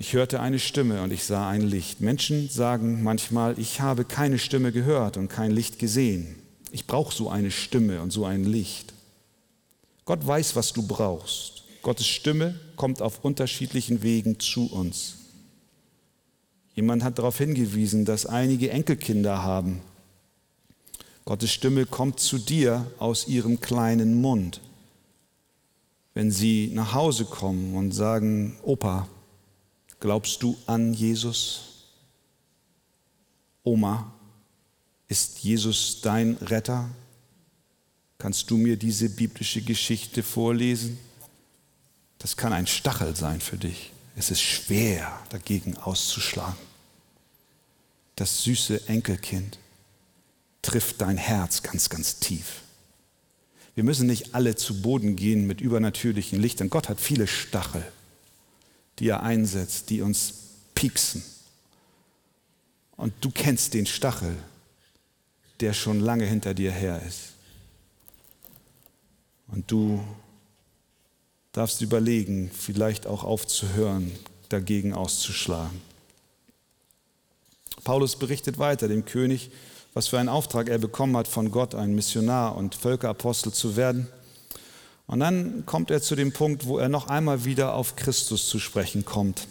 Ich 0.00 0.12
hörte 0.12 0.38
eine 0.38 0.60
Stimme 0.60 1.02
und 1.02 1.12
ich 1.12 1.24
sah 1.24 1.48
ein 1.50 1.60
Licht. 1.60 2.00
Menschen 2.00 2.48
sagen 2.48 3.02
manchmal, 3.02 3.58
ich 3.58 3.80
habe 3.80 4.04
keine 4.04 4.38
Stimme 4.38 4.70
gehört 4.70 5.16
und 5.16 5.26
kein 5.26 5.50
Licht 5.50 5.80
gesehen. 5.80 6.36
Ich 6.70 6.86
brauche 6.86 7.12
so 7.12 7.28
eine 7.28 7.50
Stimme 7.50 8.00
und 8.00 8.12
so 8.12 8.24
ein 8.24 8.44
Licht. 8.44 8.94
Gott 10.04 10.24
weiß, 10.24 10.54
was 10.54 10.72
du 10.72 10.86
brauchst. 10.86 11.64
Gottes 11.82 12.06
Stimme 12.06 12.54
kommt 12.76 13.02
auf 13.02 13.24
unterschiedlichen 13.24 14.02
Wegen 14.02 14.38
zu 14.38 14.72
uns. 14.72 15.16
Jemand 16.76 17.02
hat 17.02 17.18
darauf 17.18 17.36
hingewiesen, 17.38 18.04
dass 18.04 18.24
einige 18.24 18.70
Enkelkinder 18.70 19.42
haben. 19.42 19.80
Gottes 21.24 21.50
Stimme 21.50 21.86
kommt 21.86 22.20
zu 22.20 22.38
dir 22.38 22.86
aus 23.00 23.26
ihrem 23.26 23.60
kleinen 23.60 24.20
Mund. 24.20 24.60
Wenn 26.14 26.30
sie 26.30 26.70
nach 26.72 26.94
Hause 26.94 27.24
kommen 27.24 27.74
und 27.74 27.90
sagen, 27.90 28.56
Opa, 28.62 29.08
glaubst 30.00 30.42
du 30.42 30.56
an 30.66 30.94
Jesus? 30.94 31.84
Oma, 33.62 34.12
ist 35.08 35.38
Jesus 35.40 36.00
dein 36.00 36.34
Retter? 36.36 36.88
Kannst 38.18 38.50
du 38.50 38.56
mir 38.56 38.76
diese 38.76 39.08
biblische 39.08 39.62
Geschichte 39.62 40.22
vorlesen? 40.22 40.98
Das 42.18 42.36
kann 42.36 42.52
ein 42.52 42.66
Stachel 42.66 43.14
sein 43.14 43.40
für 43.40 43.56
dich. 43.56 43.92
Es 44.16 44.30
ist 44.30 44.40
schwer, 44.40 45.20
dagegen 45.30 45.76
auszuschlagen 45.76 46.68
das 48.18 48.42
süße 48.42 48.88
Enkelkind 48.88 49.58
trifft 50.62 51.00
dein 51.00 51.16
Herz 51.16 51.62
ganz, 51.62 51.88
ganz 51.88 52.18
tief. 52.18 52.62
Wir 53.74 53.84
müssen 53.84 54.08
nicht 54.08 54.34
alle 54.34 54.56
zu 54.56 54.82
Boden 54.82 55.14
gehen 55.14 55.46
mit 55.46 55.60
übernatürlichen 55.60 56.40
Lichtern. 56.40 56.68
Gott 56.68 56.88
hat 56.88 57.00
viele 57.00 57.28
Stachel, 57.28 57.84
die 58.98 59.08
er 59.08 59.22
einsetzt, 59.22 59.90
die 59.90 60.02
uns 60.02 60.34
pieksen. 60.74 61.22
Und 62.96 63.12
du 63.20 63.30
kennst 63.30 63.74
den 63.74 63.86
Stachel, 63.86 64.36
der 65.60 65.72
schon 65.72 66.00
lange 66.00 66.24
hinter 66.24 66.54
dir 66.54 66.72
her 66.72 67.02
ist. 67.06 67.32
Und 69.48 69.70
du 69.70 70.02
darfst 71.52 71.80
überlegen, 71.80 72.50
vielleicht 72.52 73.06
auch 73.06 73.24
aufzuhören, 73.24 74.12
dagegen 74.48 74.94
auszuschlagen. 74.94 75.80
Paulus 77.84 78.16
berichtet 78.16 78.58
weiter 78.58 78.88
dem 78.88 79.04
König, 79.04 79.50
was 79.94 80.08
für 80.08 80.18
einen 80.18 80.28
Auftrag 80.28 80.68
er 80.68 80.78
bekommen 80.78 81.16
hat 81.16 81.26
von 81.26 81.50
Gott, 81.50 81.74
ein 81.74 81.94
Missionar 81.94 82.56
und 82.56 82.74
Völkerapostel 82.74 83.52
zu 83.52 83.76
werden. 83.76 84.08
Und 85.08 85.20
dann 85.20 85.64
kommt 85.64 85.90
er 85.90 86.02
zu 86.02 86.14
dem 86.14 86.32
Punkt, 86.32 86.66
wo 86.66 86.78
er 86.78 86.90
noch 86.90 87.08
einmal 87.08 87.46
wieder 87.46 87.72
auf 87.72 87.96
Christus 87.96 88.46
zu 88.46 88.58
sprechen 88.58 89.06
kommt. 89.06 89.48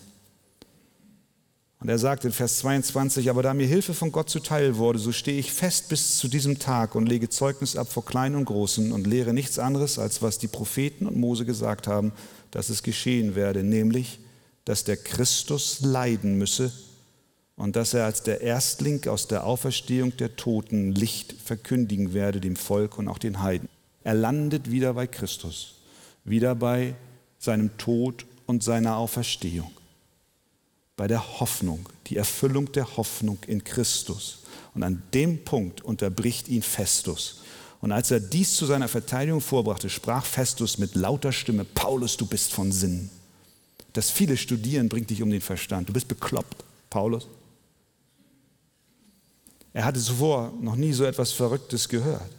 Und 1.80 1.90
er 1.90 1.98
sagt 1.98 2.26
in 2.26 2.32
Vers 2.32 2.60
22, 2.60 3.30
aber 3.30 3.42
da 3.42 3.56
mir 3.56 3.66
Hilfe 3.66 3.96
von 3.96 4.12
Gott 4.12 4.30
zuteil 4.30 4.78
wurde, 4.78 5.00
so 5.00 5.12
stehe 5.12 5.40
ich 5.40 5.52
fest 5.52 5.90
bis 5.90 6.18
zu 6.18 6.28
diesem 6.28 6.60
Tag 6.60 6.94
und 6.94 7.08
lege 7.08 7.30
Zeugnis 7.30 7.76
ab 7.76 7.92
vor 7.92 8.06
Kleinen 8.06 8.36
und 8.36 8.46
Großen 8.46 8.92
und 8.92 9.08
lehre 9.08 9.34
nichts 9.34 9.58
anderes, 9.58 9.98
als 9.98 10.22
was 10.22 10.38
die 10.38 10.48
Propheten 10.48 11.08
und 11.08 11.18
Mose 11.18 11.44
gesagt 11.44 11.88
haben, 11.88 12.14
dass 12.52 12.70
es 12.70 12.84
geschehen 12.84 13.36
werde, 13.36 13.64
nämlich, 13.64 14.20
dass 14.64 14.84
der 14.84 14.98
Christus 14.98 15.80
leiden 15.82 16.38
müsse 16.38 16.72
und 17.56 17.76
dass 17.76 17.96
er 17.96 18.06
als 18.06 18.22
der 18.22 18.42
Erstling 18.42 19.08
aus 19.08 19.28
der 19.28 19.44
Auferstehung 19.44 20.16
der 20.18 20.36
Toten 20.36 20.94
Licht 20.94 21.34
verkündigen 21.44 22.14
werde 22.14 22.42
dem 22.42 22.56
Volk 22.56 23.00
und 23.00 23.08
auch 23.08 23.18
den 23.18 23.42
Heiden. 23.42 23.70
Er 24.08 24.14
landet 24.14 24.72
wieder 24.72 24.94
bei 24.94 25.06
Christus, 25.06 25.74
wieder 26.24 26.56
bei 26.56 26.96
seinem 27.40 27.78
Tod 27.78 28.26
und 28.46 28.64
seiner 28.64 28.96
Auferstehung, 28.96 29.70
bei 30.96 31.10
der 31.10 31.42
Hoffnung, 31.42 31.90
die 32.06 32.16
Erfüllung 32.16 32.72
der 32.72 32.96
Hoffnung 32.96 33.38
in 33.48 33.66
Christus. 33.66 34.44
Und 34.74 34.84
an 34.84 35.04
dem 35.14 35.44
Punkt 35.44 35.82
unterbricht 35.82 36.48
ihn 36.48 36.62
Festus. 36.62 37.42
Und 37.82 37.92
als 37.92 38.10
er 38.10 38.22
dies 38.22 38.56
zu 38.56 38.66
seiner 38.66 38.88
Verteidigung 38.88 39.42
vorbrachte, 39.42 39.90
sprach 39.90 40.24
Festus 40.24 40.78
mit 40.78 40.96
lauter 40.96 41.34
Stimme, 41.34 41.66
Paulus, 41.66 42.16
du 42.16 42.26
bist 42.26 42.54
von 42.54 42.72
Sinn. 42.72 43.10
Das 43.92 44.10
viele 44.10 44.38
Studieren 44.38 44.88
bringt 44.88 45.10
dich 45.10 45.22
um 45.22 45.30
den 45.30 45.42
Verstand. 45.42 45.90
Du 45.90 45.92
bist 45.92 46.08
bekloppt, 46.08 46.64
Paulus. 46.90 47.28
Er 49.74 49.84
hatte 49.84 50.00
zuvor 50.00 50.54
noch 50.62 50.78
nie 50.78 50.94
so 50.94 51.04
etwas 51.04 51.34
Verrücktes 51.34 51.90
gehört. 51.90 52.37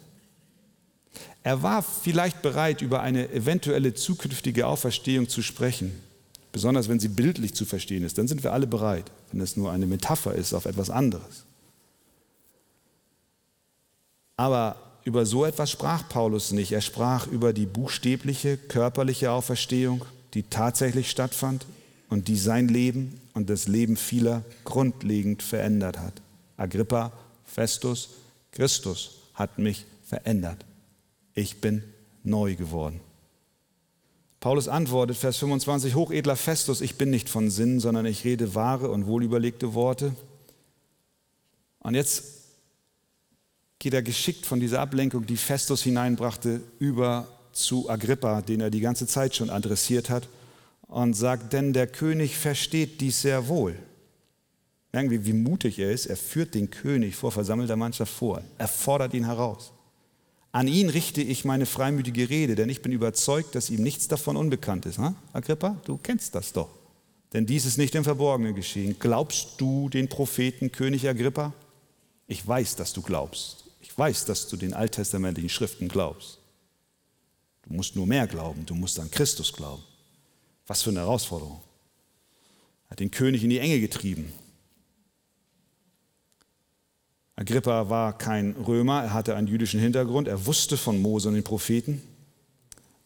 Er 1.49 1.63
war 1.63 1.81
vielleicht 1.81 2.43
bereit, 2.43 2.83
über 2.83 3.01
eine 3.01 3.27
eventuelle 3.31 3.95
zukünftige 3.95 4.67
Auferstehung 4.67 5.27
zu 5.27 5.41
sprechen, 5.41 5.99
besonders 6.51 6.89
wenn 6.89 6.99
sie 6.99 7.07
bildlich 7.07 7.55
zu 7.55 7.65
verstehen 7.65 8.03
ist. 8.03 8.19
Dann 8.19 8.27
sind 8.27 8.43
wir 8.43 8.53
alle 8.53 8.67
bereit, 8.67 9.09
wenn 9.31 9.41
es 9.41 9.57
nur 9.57 9.71
eine 9.71 9.87
Metapher 9.87 10.35
ist 10.35 10.53
auf 10.53 10.65
etwas 10.65 10.91
anderes. 10.91 11.45
Aber 14.37 14.75
über 15.05 15.25
so 15.25 15.43
etwas 15.43 15.71
sprach 15.71 16.07
Paulus 16.07 16.51
nicht. 16.51 16.71
Er 16.71 16.81
sprach 16.81 17.25
über 17.25 17.51
die 17.51 17.65
buchstäbliche, 17.65 18.55
körperliche 18.55 19.31
Auferstehung, 19.31 20.05
die 20.35 20.43
tatsächlich 20.43 21.09
stattfand 21.09 21.65
und 22.11 22.27
die 22.27 22.37
sein 22.37 22.67
Leben 22.67 23.19
und 23.33 23.49
das 23.49 23.67
Leben 23.67 23.97
vieler 23.97 24.43
grundlegend 24.65 25.41
verändert 25.41 25.97
hat. 25.97 26.13
Agrippa 26.57 27.11
Festus, 27.43 28.09
Christus 28.51 29.15
hat 29.33 29.57
mich 29.57 29.87
verändert. 30.05 30.63
Ich 31.39 31.61
bin 31.61 31.83
neu 32.25 32.55
geworden. 32.55 32.99
Paulus 34.41 34.67
antwortet, 34.67 35.15
Vers 35.15 35.37
25, 35.37 35.95
Hochedler 35.95 36.35
Festus, 36.35 36.81
ich 36.81 36.97
bin 36.97 37.11
nicht 37.11 37.29
von 37.29 37.49
Sinn, 37.49 37.79
sondern 37.79 38.05
ich 38.05 38.25
rede 38.25 38.55
wahre 38.55 38.91
und 38.91 39.07
wohlüberlegte 39.07 39.73
Worte. 39.73 40.13
Und 41.79 41.95
jetzt 41.95 42.25
geht 43.79 43.93
er 43.93 44.01
geschickt 44.01 44.45
von 44.45 44.59
dieser 44.59 44.81
Ablenkung, 44.81 45.25
die 45.25 45.37
Festus 45.37 45.81
hineinbrachte, 45.81 46.59
über 46.77 47.29
zu 47.53 47.89
Agrippa, 47.89 48.41
den 48.41 48.59
er 48.59 48.69
die 48.69 48.81
ganze 48.81 49.07
Zeit 49.07 49.33
schon 49.33 49.49
adressiert 49.49 50.09
hat, 50.09 50.27
und 50.87 51.13
sagt, 51.13 51.53
denn 51.53 51.71
der 51.71 51.87
König 51.87 52.35
versteht 52.37 52.99
dies 52.99 53.21
sehr 53.21 53.47
wohl. 53.47 53.75
Merken 54.91 55.09
wir, 55.09 55.25
wie 55.25 55.31
mutig 55.31 55.79
er 55.79 55.91
ist. 55.91 56.07
Er 56.07 56.17
führt 56.17 56.53
den 56.53 56.69
König 56.69 57.15
vor 57.15 57.31
versammelter 57.31 57.77
Mannschaft 57.77 58.11
vor. 58.11 58.41
Er 58.57 58.67
fordert 58.67 59.13
ihn 59.13 59.23
heraus. 59.23 59.71
An 60.51 60.67
ihn 60.67 60.89
richte 60.89 61.21
ich 61.21 61.45
meine 61.45 61.65
freimütige 61.65 62.29
Rede, 62.29 62.55
denn 62.55 62.69
ich 62.69 62.81
bin 62.81 62.91
überzeugt, 62.91 63.53
dass 63.53 63.69
ihm 63.69 63.83
nichts 63.83 64.07
davon 64.07 64.35
unbekannt 64.35 64.85
ist. 64.85 64.97
Ha? 64.97 65.13
Agrippa, 65.31 65.77
du 65.85 65.97
kennst 65.97 66.33
das 66.33 66.53
doch. 66.53 66.69
Denn 67.33 67.45
dies 67.45 67.65
ist 67.65 67.77
nicht 67.77 67.93
im 67.93 68.03
Verborgenen 68.03 68.55
geschehen. 68.55 68.95
Glaubst 68.97 69.61
du 69.61 69.89
den 69.89 70.09
Propheten 70.09 70.71
König 70.71 71.07
Agrippa? 71.07 71.53
Ich 72.27 72.45
weiß, 72.47 72.75
dass 72.75 72.93
du 72.93 73.03
glaubst. 73.03 73.65
Ich 73.81 73.95
weiß, 73.95 74.25
dass 74.25 74.47
du 74.47 74.57
den 74.57 74.73
alttestamentlichen 74.73 75.49
Schriften 75.49 75.87
glaubst. 75.87 76.39
Du 77.67 77.73
musst 77.73 77.95
nur 77.95 78.07
mehr 78.07 78.25
glauben. 78.25 78.65
Du 78.65 78.73
musst 78.73 78.99
an 78.99 79.11
Christus 79.11 79.53
glauben. 79.53 79.83
Was 80.65 80.81
für 80.81 80.89
eine 80.89 81.01
Herausforderung. 81.01 81.61
Er 82.87 82.91
hat 82.91 82.99
den 82.99 83.11
König 83.11 83.43
in 83.43 83.51
die 83.51 83.59
Enge 83.59 83.79
getrieben. 83.79 84.33
Agrippa 87.39 87.89
war 87.89 88.17
kein 88.17 88.51
Römer, 88.67 89.03
er 89.03 89.13
hatte 89.13 89.33
einen 89.37 89.47
jüdischen 89.47 89.79
Hintergrund, 89.79 90.27
er 90.27 90.45
wusste 90.45 90.75
von 90.75 91.01
Mose 91.01 91.29
und 91.29 91.35
den 91.35 91.43
Propheten, 91.45 92.01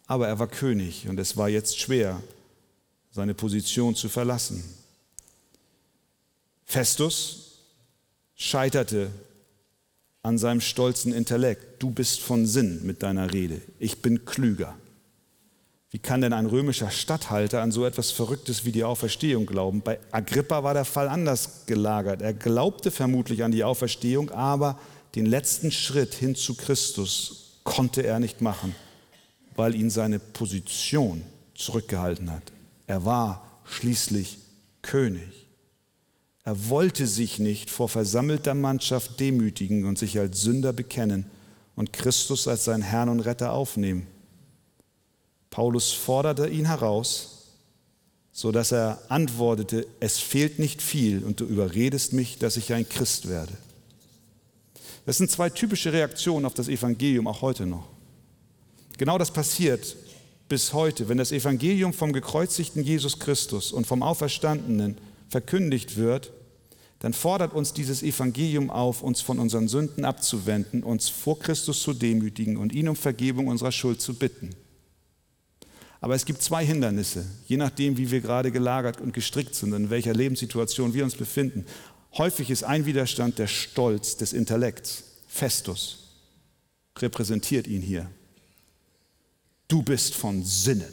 aber 0.08 0.28
er 0.28 0.40
war 0.40 0.48
König 0.48 1.08
und 1.08 1.20
es 1.20 1.38
war 1.38 1.50
jetzt 1.50 1.78
schwer, 1.78 2.20
seine 3.12 3.36
Position 3.36 3.94
zu 3.94 4.10
verlassen. 4.10 4.64
Festus 6.66 7.60
scheiterte 8.34 9.12
an 10.24 10.40
seinem 10.40 10.62
stolzen 10.62 11.14
Intellekt. 11.14 11.84
Du 11.84 11.92
bist 11.92 12.20
von 12.20 12.48
Sinn 12.48 12.80
mit 12.84 13.04
deiner 13.04 13.32
Rede. 13.32 13.62
Ich 13.78 14.02
bin 14.02 14.26
klüger. 14.26 14.76
Wie 15.94 16.00
kann 16.00 16.22
denn 16.22 16.34
ein 16.34 16.48
römischer 16.48 16.90
Statthalter 16.90 17.62
an 17.62 17.72
so 17.72 17.86
etwas 17.86 18.10
Verrücktes 18.10 18.66
wie 18.66 18.72
die 18.72 18.84
Auferstehung 18.84 19.46
glauben? 19.46 19.82
Bei 19.82 20.00
Agrippa 20.10 20.64
war 20.64 20.74
der 20.74 20.86
Fall 20.86 21.08
anders 21.08 21.68
gelagert. 21.68 22.24
Er 22.24 22.34
glaubte 22.34 22.90
vermutlich 22.90 23.44
an 23.44 23.52
die 23.52 23.64
Auferstehung, 23.64 24.32
aber 24.32 24.80
den 25.14 25.28
letzten 25.28 25.72
Schritt 25.72 26.16
hin 26.16 26.34
zu 26.34 26.56
Christus 26.56 27.60
konnte 27.64 28.02
er 28.02 28.20
nicht 28.20 28.42
machen, 28.42 28.74
weil 29.56 29.76
ihn 29.76 29.92
seine 29.92 30.18
Position 30.18 31.22
zurückgehalten 31.54 32.32
hat. 32.32 32.52
Er 32.88 33.06
war 33.06 33.62
schließlich 33.64 34.40
König. 34.82 35.48
Er 36.44 36.70
wollte 36.70 37.06
sich 37.06 37.38
nicht 37.38 37.70
vor 37.70 37.88
versammelter 37.88 38.56
Mannschaft 38.56 39.20
demütigen 39.20 39.86
und 39.86 40.00
sich 40.00 40.18
als 40.18 40.42
Sünder 40.42 40.74
bekennen 40.74 41.28
und 41.76 41.94
Christus 41.94 42.48
als 42.48 42.64
sein 42.64 42.82
Herrn 42.82 43.10
und 43.10 43.20
Retter 43.20 43.54
aufnehmen. 43.54 44.08
Paulus 45.54 45.92
forderte 45.92 46.50
ihn 46.50 46.66
heraus, 46.66 47.44
so 48.32 48.52
dass 48.52 48.72
er 48.72 49.00
antwortete, 49.10 49.86
es 50.00 50.18
fehlt 50.18 50.58
nicht 50.58 50.82
viel 50.82 51.24
und 51.24 51.40
du 51.40 51.46
überredest 51.46 52.12
mich, 52.12 52.40
dass 52.40 52.58
ich 52.58 52.74
ein 52.74 52.90
Christ 52.90 53.30
werde. 53.30 53.54
Das 55.06 55.20
sind 55.20 55.30
zwei 55.30 55.52
typische 55.52 55.94
Reaktionen 55.94 56.48
auf 56.48 56.56
das 56.56 56.70
Evangelium, 56.70 57.28
auch 57.28 57.44
heute 57.44 57.68
noch. 57.68 57.88
Genau 58.98 59.20
das 59.20 59.30
passiert 59.30 59.96
bis 60.50 60.74
heute, 60.74 61.08
wenn 61.08 61.20
das 61.20 61.32
Evangelium 61.32 61.94
vom 61.94 62.14
gekreuzigten 62.14 62.84
Jesus 62.84 63.20
Christus 63.20 63.72
und 63.72 63.86
vom 63.86 64.02
Auferstandenen 64.02 64.98
verkündigt 65.30 65.98
wird, 65.98 66.32
dann 66.98 67.14
fordert 67.14 67.54
uns 67.54 67.74
dieses 67.74 68.02
Evangelium 68.02 68.72
auf, 68.72 69.04
uns 69.04 69.22
von 69.22 69.38
unseren 69.38 69.68
Sünden 69.68 70.04
abzuwenden, 70.04 70.82
uns 70.82 71.10
vor 71.10 71.38
Christus 71.38 71.84
zu 71.84 71.94
demütigen 71.94 72.58
und 72.58 72.74
ihn 72.74 72.90
um 72.90 72.96
Vergebung 72.96 73.46
unserer 73.46 73.72
Schuld 73.72 74.02
zu 74.02 74.16
bitten. 74.16 74.56
Aber 76.04 76.16
es 76.16 76.26
gibt 76.26 76.42
zwei 76.42 76.66
Hindernisse, 76.66 77.26
je 77.48 77.56
nachdem, 77.56 77.96
wie 77.96 78.12
wir 78.12 78.20
gerade 78.20 78.52
gelagert 78.52 79.00
und 79.00 79.14
gestrickt 79.14 79.56
sind, 79.56 79.72
in 79.72 79.90
welcher 79.90 80.14
Lebenssituation 80.14 80.94
wir 80.94 81.06
uns 81.06 81.16
befinden. 81.16 81.66
Häufig 82.18 82.50
ist 82.50 82.66
ein 82.66 82.86
Widerstand 82.86 83.40
der 83.40 83.48
Stolz 83.48 84.18
des 84.18 84.34
Intellekts. 84.34 85.06
Festus 85.30 86.10
repräsentiert 86.98 87.68
ihn 87.68 87.82
hier. 87.82 88.12
Du 89.70 89.82
bist 89.82 90.14
von 90.14 90.44
Sinnen. 90.44 90.92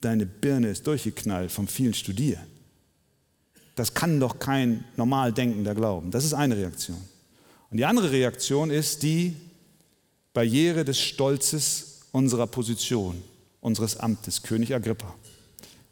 Deine 0.00 0.26
Birne 0.26 0.70
ist 0.70 0.84
durchgeknallt 0.84 1.52
vom 1.52 1.68
vielen 1.68 1.94
Studieren. 1.94 2.48
Das 3.76 3.94
kann 3.94 4.18
doch 4.18 4.40
kein 4.40 4.84
normal 4.96 5.32
denkender 5.32 5.76
glauben. 5.76 6.10
Das 6.10 6.24
ist 6.24 6.34
eine 6.34 6.56
Reaktion. 6.56 6.98
Und 7.70 7.76
die 7.76 7.84
andere 7.84 8.10
Reaktion 8.10 8.70
ist 8.70 9.04
die 9.04 9.36
Barriere 10.32 10.84
des 10.84 11.00
Stolzes 11.00 12.00
unserer 12.10 12.48
Position 12.48 13.22
unseres 13.66 13.96
Amtes, 13.96 14.44
König 14.44 14.72
Agrippa. 14.72 15.12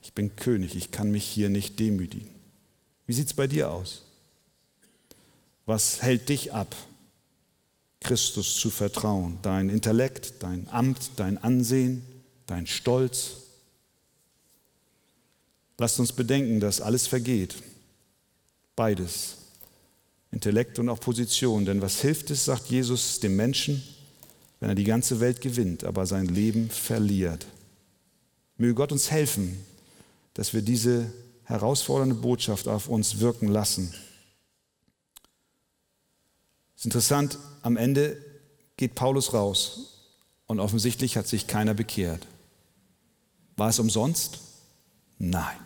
Ich 0.01 0.13
bin 0.13 0.37
König, 0.37 0.77
ich 0.77 0.93
kann 0.93 1.11
mich 1.11 1.25
hier 1.25 1.49
nicht 1.49 1.81
demütigen. 1.81 2.29
Wie 3.05 3.13
sieht 3.13 3.27
es 3.27 3.35
bei 3.35 3.49
dir 3.49 3.73
aus? 3.73 4.03
Was 5.67 6.01
hält 6.01 6.29
dich 6.29 6.53
ab, 6.53 6.77
Christus 7.99 8.55
zu 8.55 8.71
vertrauen? 8.71 9.39
Dein 9.43 9.71
Intellekt, 9.71 10.35
dein 10.39 10.69
Amt, 10.71 11.11
dein 11.17 11.37
Ansehen, 11.37 12.07
dein 12.47 12.69
Stolz? 12.69 13.39
Lasst 15.77 15.99
uns 15.99 16.13
bedenken, 16.13 16.61
dass 16.61 16.81
alles 16.81 17.09
vergeht. 17.09 17.57
Beides. 18.77 19.39
Intellekt 20.31 20.79
und 20.79 20.89
auch 20.89 21.01
Position. 21.01 21.65
Denn 21.65 21.83
was 21.83 22.01
hilft 22.01 22.31
es, 22.31 22.45
sagt 22.45 22.67
Jesus 22.71 23.19
dem 23.19 23.35
Menschen, 23.35 23.83
wenn 24.61 24.69
er 24.69 24.77
die 24.77 24.85
ganze 24.85 25.19
Welt 25.19 25.41
gewinnt, 25.41 25.83
aber 25.83 26.07
sein 26.07 26.27
Leben 26.27 26.71
verliert? 26.71 27.49
Möge 28.57 28.75
Gott 28.75 28.93
uns 28.93 29.11
helfen, 29.11 29.65
dass 30.35 30.53
wir 30.53 30.63
diese 30.63 31.13
herausfordernde 31.45 32.15
Botschaft 32.15 32.69
auf 32.69 32.89
uns 32.89 33.21
wirken 33.21 33.49
lassen. 33.49 33.95
Es 36.75 36.81
ist 36.81 36.85
interessant, 36.87 37.39
am 37.63 37.77
Ende 37.77 38.23
geht 38.77 38.95
Paulus 38.95 39.33
raus 39.33 39.95
und 40.47 40.61
offensichtlich 40.61 41.17
hat 41.17 41.27
sich 41.27 41.47
keiner 41.47 41.75
bekehrt. 41.75 42.27
War 43.57 43.69
es 43.69 43.79
umsonst? 43.79 44.41
Nein. 45.19 45.57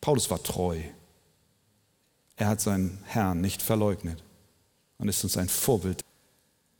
Paulus 0.00 0.30
war 0.30 0.42
treu. 0.42 0.80
Er 2.36 2.48
hat 2.48 2.60
seinen 2.60 2.98
Herrn 3.04 3.40
nicht 3.40 3.62
verleugnet 3.62 4.22
und 4.98 5.08
ist 5.08 5.24
uns 5.24 5.36
ein 5.36 5.48
Vorbild, 5.48 6.04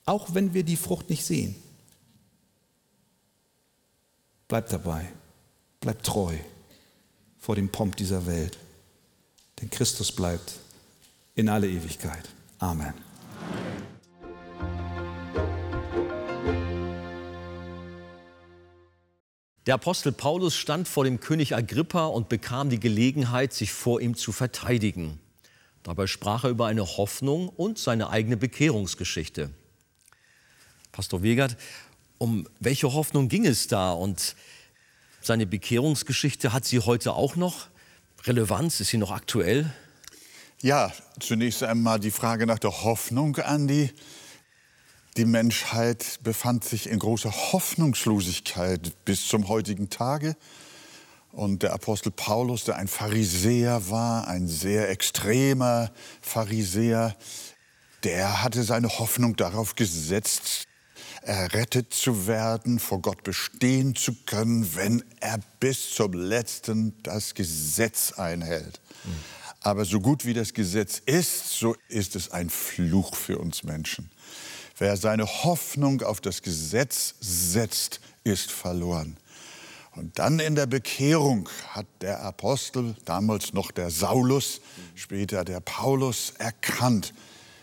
auch 0.04 0.34
wenn 0.34 0.54
wir 0.54 0.64
die 0.64 0.76
Frucht 0.76 1.10
nicht 1.10 1.24
sehen. 1.24 1.56
Bleib 4.48 4.68
dabei, 4.68 5.08
bleib 5.80 6.02
treu 6.04 6.36
vor 7.38 7.56
dem 7.56 7.68
Pomp 7.68 7.96
dieser 7.96 8.26
Welt, 8.26 8.58
denn 9.60 9.70
Christus 9.70 10.12
bleibt 10.12 10.54
in 11.34 11.48
alle 11.48 11.68
Ewigkeit. 11.68 12.28
Amen. 12.58 12.94
Der 19.66 19.74
Apostel 19.74 20.12
Paulus 20.12 20.54
stand 20.54 20.86
vor 20.86 21.02
dem 21.02 21.18
König 21.18 21.56
Agrippa 21.56 22.06
und 22.06 22.28
bekam 22.28 22.70
die 22.70 22.78
Gelegenheit, 22.78 23.52
sich 23.52 23.72
vor 23.72 24.00
ihm 24.00 24.14
zu 24.14 24.30
verteidigen. 24.30 25.18
Dabei 25.82 26.06
sprach 26.06 26.44
er 26.44 26.50
über 26.50 26.66
eine 26.66 26.86
Hoffnung 26.86 27.48
und 27.48 27.78
seine 27.78 28.10
eigene 28.10 28.36
Bekehrungsgeschichte. 28.36 29.50
Pastor 30.92 31.24
Wegert, 31.24 31.56
um 32.18 32.48
welche 32.60 32.92
Hoffnung 32.92 33.28
ging 33.28 33.46
es 33.46 33.66
da? 33.66 33.92
Und 33.92 34.36
seine 35.20 35.46
Bekehrungsgeschichte, 35.46 36.52
hat 36.52 36.64
sie 36.64 36.80
heute 36.80 37.14
auch 37.14 37.36
noch 37.36 37.68
Relevanz? 38.24 38.80
Ist 38.80 38.90
sie 38.90 38.98
noch 38.98 39.10
aktuell? 39.10 39.72
Ja, 40.62 40.92
zunächst 41.20 41.62
einmal 41.62 42.00
die 42.00 42.10
Frage 42.10 42.46
nach 42.46 42.58
der 42.58 42.84
Hoffnung, 42.84 43.36
Andi. 43.36 43.92
Die 45.16 45.24
Menschheit 45.24 46.20
befand 46.22 46.64
sich 46.64 46.88
in 46.88 46.98
großer 46.98 47.30
Hoffnungslosigkeit 47.30 48.92
bis 49.04 49.28
zum 49.28 49.48
heutigen 49.48 49.90
Tage. 49.90 50.36
Und 51.32 51.62
der 51.62 51.72
Apostel 51.72 52.10
Paulus, 52.10 52.64
der 52.64 52.76
ein 52.76 52.88
Pharisäer 52.88 53.90
war, 53.90 54.28
ein 54.28 54.48
sehr 54.48 54.88
extremer 54.88 55.90
Pharisäer, 56.22 57.14
der 58.04 58.42
hatte 58.42 58.62
seine 58.62 58.88
Hoffnung 58.88 59.36
darauf 59.36 59.74
gesetzt, 59.74 60.66
errettet 61.26 61.92
zu 61.92 62.26
werden, 62.26 62.78
vor 62.78 63.02
Gott 63.02 63.24
bestehen 63.24 63.96
zu 63.96 64.14
können, 64.26 64.74
wenn 64.76 65.04
er 65.20 65.38
bis 65.60 65.94
zum 65.94 66.12
letzten 66.12 66.94
das 67.02 67.34
Gesetz 67.34 68.12
einhält. 68.12 68.80
Aber 69.60 69.84
so 69.84 70.00
gut 70.00 70.24
wie 70.24 70.34
das 70.34 70.54
Gesetz 70.54 71.02
ist, 71.04 71.50
so 71.50 71.74
ist 71.88 72.14
es 72.14 72.30
ein 72.30 72.48
Fluch 72.48 73.16
für 73.16 73.38
uns 73.38 73.64
Menschen. 73.64 74.10
Wer 74.78 74.96
seine 74.96 75.26
Hoffnung 75.26 76.02
auf 76.02 76.20
das 76.20 76.42
Gesetz 76.42 77.14
setzt, 77.20 78.00
ist 78.22 78.52
verloren. 78.52 79.16
Und 79.96 80.18
dann 80.18 80.38
in 80.38 80.54
der 80.54 80.66
Bekehrung 80.66 81.48
hat 81.70 81.86
der 82.02 82.22
Apostel, 82.22 82.94
damals 83.06 83.54
noch 83.54 83.70
der 83.70 83.90
Saulus, 83.90 84.60
später 84.94 85.44
der 85.44 85.60
Paulus, 85.60 86.34
erkannt, 86.38 87.14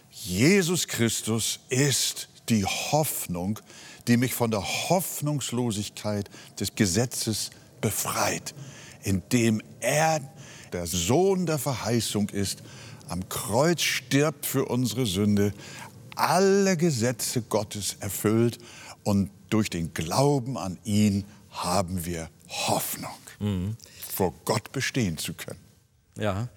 Jesus 0.10 0.88
Christus 0.88 1.60
ist 1.70 2.28
die 2.50 2.66
Hoffnung, 2.66 3.60
die 4.08 4.18
mich 4.18 4.34
von 4.34 4.52
der 4.52 4.62
Hoffnungslosigkeit 4.62 6.30
des 6.60 6.76
Gesetzes 6.76 7.52
befreit, 7.82 8.54
indem 9.04 9.62
er 9.80 10.20
der 10.72 10.88
Sohn 10.88 11.46
der 11.46 11.60
Verheißung 11.60 12.30
ist, 12.30 12.64
am 13.08 13.28
Kreuz 13.30 13.82
stirbt 13.82 14.46
für 14.46 14.66
unsere 14.66 15.06
Sünde, 15.06 15.54
alle 16.16 16.78
Gesetze 16.78 17.42
Gottes 17.42 17.98
erfüllt 18.00 18.60
und 19.04 19.30
durch 19.50 19.70
den 19.70 19.94
Glauben 19.94 20.58
an 20.58 20.80
ihn 20.84 21.26
haben 21.50 22.06
wir 22.06 22.30
Hoffnung, 22.50 23.12
mhm. 23.40 23.78
vor 24.08 24.34
Gott 24.46 24.72
bestehen 24.72 25.18
zu 25.18 25.34
können. 25.34 25.60
Ja. 26.18 26.50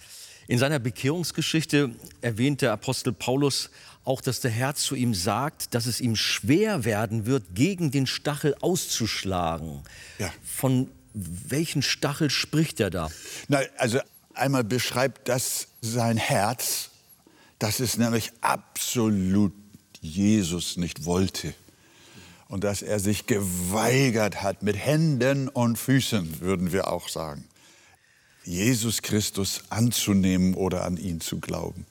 In 0.48 0.58
seiner 0.58 0.78
Bekehrungsgeschichte 0.78 1.94
erwähnt 2.20 2.62
der 2.62 2.72
Apostel 2.72 3.12
Paulus 3.12 3.70
auch, 4.06 4.20
dass 4.20 4.40
der 4.40 4.50
Herr 4.50 4.74
zu 4.74 4.94
ihm 4.94 5.14
sagt, 5.14 5.74
dass 5.74 5.86
es 5.86 6.00
ihm 6.00 6.16
schwer 6.16 6.84
werden 6.84 7.26
wird, 7.26 7.54
gegen 7.54 7.90
den 7.90 8.06
Stachel 8.06 8.54
auszuschlagen. 8.60 9.82
Ja. 10.18 10.32
Von 10.44 10.90
welchen 11.12 11.82
Stachel 11.82 12.30
spricht 12.30 12.80
er 12.80 12.90
da? 12.90 13.10
Na, 13.48 13.60
also 13.78 14.00
einmal 14.34 14.64
beschreibt 14.64 15.28
das 15.28 15.68
sein 15.80 16.16
Herz 16.16 16.90
dass 17.58 17.80
es 17.80 17.96
nämlich 17.96 18.32
absolut 18.40 19.52
Jesus 20.00 20.76
nicht 20.76 21.04
wollte 21.04 21.54
und 22.48 22.64
dass 22.64 22.82
er 22.82 23.00
sich 23.00 23.26
geweigert 23.26 24.42
hat, 24.42 24.62
mit 24.62 24.76
Händen 24.76 25.48
und 25.48 25.76
Füßen, 25.76 26.40
würden 26.40 26.72
wir 26.72 26.88
auch 26.88 27.08
sagen, 27.08 27.44
Jesus 28.44 29.02
Christus 29.02 29.64
anzunehmen 29.70 30.54
oder 30.54 30.84
an 30.84 30.96
ihn 30.96 31.20
zu 31.20 31.40
glauben. 31.40 31.86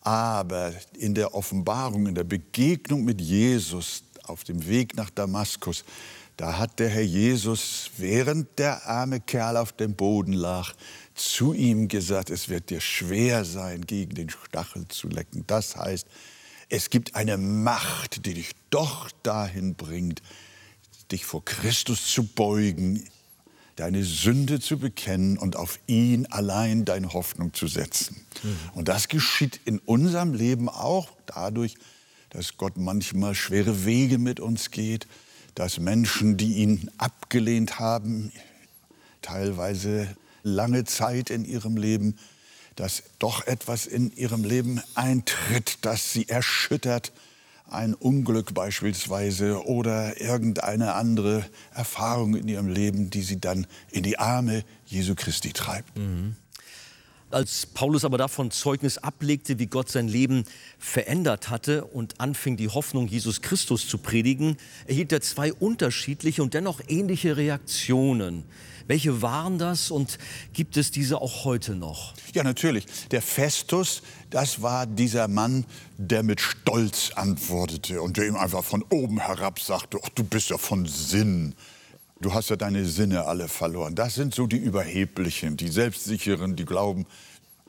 Aber 0.00 0.72
in 0.98 1.14
der 1.14 1.34
Offenbarung, 1.34 2.06
in 2.06 2.14
der 2.14 2.24
Begegnung 2.24 3.04
mit 3.04 3.20
Jesus 3.20 4.02
auf 4.24 4.44
dem 4.44 4.66
Weg 4.66 4.96
nach 4.96 5.10
Damaskus, 5.10 5.84
da 6.36 6.56
hat 6.56 6.78
der 6.78 6.88
Herr 6.88 7.02
Jesus, 7.02 7.90
während 7.98 8.58
der 8.58 8.86
arme 8.86 9.20
Kerl 9.20 9.58
auf 9.58 9.72
dem 9.72 9.94
Boden 9.94 10.32
lag, 10.32 10.72
zu 11.14 11.52
ihm 11.52 11.88
gesagt, 11.88 12.30
es 12.30 12.48
wird 12.48 12.70
dir 12.70 12.80
schwer 12.80 13.44
sein, 13.44 13.82
gegen 13.82 14.14
den 14.14 14.30
Stachel 14.30 14.88
zu 14.88 15.08
lecken. 15.08 15.44
Das 15.46 15.76
heißt, 15.76 16.06
es 16.70 16.88
gibt 16.88 17.14
eine 17.14 17.36
Macht, 17.36 18.24
die 18.24 18.32
dich 18.32 18.52
doch 18.70 19.10
dahin 19.22 19.74
bringt, 19.74 20.22
dich 21.12 21.26
vor 21.26 21.44
Christus 21.44 22.06
zu 22.06 22.22
beugen, 22.22 23.06
deine 23.80 24.04
Sünde 24.04 24.60
zu 24.60 24.78
bekennen 24.78 25.38
und 25.38 25.56
auf 25.56 25.78
ihn 25.86 26.26
allein 26.26 26.84
deine 26.84 27.14
Hoffnung 27.14 27.54
zu 27.54 27.66
setzen. 27.66 28.26
Mhm. 28.42 28.56
Und 28.74 28.88
das 28.88 29.08
geschieht 29.08 29.58
in 29.64 29.78
unserem 29.78 30.34
Leben 30.34 30.68
auch 30.68 31.08
dadurch, 31.24 31.76
dass 32.28 32.58
Gott 32.58 32.76
manchmal 32.76 33.34
schwere 33.34 33.86
Wege 33.86 34.18
mit 34.18 34.38
uns 34.38 34.70
geht, 34.70 35.06
dass 35.54 35.78
Menschen, 35.78 36.36
die 36.36 36.56
ihn 36.56 36.90
abgelehnt 36.98 37.78
haben, 37.78 38.32
teilweise 39.22 40.14
lange 40.42 40.84
Zeit 40.84 41.30
in 41.30 41.46
ihrem 41.46 41.78
Leben, 41.78 42.18
dass 42.76 43.02
doch 43.18 43.46
etwas 43.46 43.86
in 43.86 44.14
ihrem 44.14 44.44
Leben 44.44 44.82
eintritt, 44.94 45.78
das 45.80 46.12
sie 46.12 46.28
erschüttert, 46.28 47.12
ein 47.70 47.94
Unglück 47.94 48.54
beispielsweise 48.54 49.64
oder 49.66 50.20
irgendeine 50.20 50.94
andere 50.94 51.44
Erfahrung 51.74 52.36
in 52.36 52.48
ihrem 52.48 52.68
Leben, 52.68 53.10
die 53.10 53.22
sie 53.22 53.40
dann 53.40 53.66
in 53.90 54.02
die 54.02 54.18
Arme 54.18 54.64
Jesu 54.86 55.14
Christi 55.14 55.52
treibt. 55.52 55.96
Mhm. 55.96 56.36
Als 57.30 57.64
Paulus 57.64 58.04
aber 58.04 58.18
davon 58.18 58.50
Zeugnis 58.50 58.98
ablegte, 58.98 59.60
wie 59.60 59.66
Gott 59.66 59.88
sein 59.88 60.08
Leben 60.08 60.44
verändert 60.80 61.48
hatte 61.48 61.84
und 61.84 62.20
anfing, 62.20 62.56
die 62.56 62.68
Hoffnung 62.68 63.06
Jesus 63.06 63.40
Christus 63.40 63.86
zu 63.86 63.98
predigen, 63.98 64.56
erhielt 64.86 65.12
er 65.12 65.20
zwei 65.20 65.52
unterschiedliche 65.52 66.42
und 66.42 66.54
dennoch 66.54 66.80
ähnliche 66.88 67.36
Reaktionen. 67.36 68.42
Welche 68.88 69.22
waren 69.22 69.58
das 69.58 69.92
und 69.92 70.18
gibt 70.52 70.76
es 70.76 70.90
diese 70.90 71.20
auch 71.20 71.44
heute 71.44 71.76
noch? 71.76 72.14
Ja, 72.34 72.42
natürlich. 72.42 72.86
Der 73.12 73.22
Festus, 73.22 74.02
das 74.30 74.62
war 74.62 74.84
dieser 74.86 75.28
Mann, 75.28 75.64
der 75.98 76.24
mit 76.24 76.40
Stolz 76.40 77.12
antwortete 77.14 78.02
und 78.02 78.16
der 78.16 78.26
ihm 78.26 78.34
einfach 78.34 78.64
von 78.64 78.82
oben 78.90 79.20
herab 79.20 79.60
sagte, 79.60 79.98
ach, 80.02 80.08
du 80.08 80.24
bist 80.24 80.50
ja 80.50 80.58
von 80.58 80.86
Sinn. 80.86 81.54
Du 82.20 82.34
hast 82.34 82.50
ja 82.50 82.56
deine 82.56 82.84
Sinne 82.84 83.24
alle 83.24 83.48
verloren. 83.48 83.94
Das 83.94 84.14
sind 84.14 84.34
so 84.34 84.46
die 84.46 84.58
Überheblichen, 84.58 85.56
die 85.56 85.68
Selbstsicheren, 85.68 86.54
die 86.54 86.66
glauben, 86.66 87.06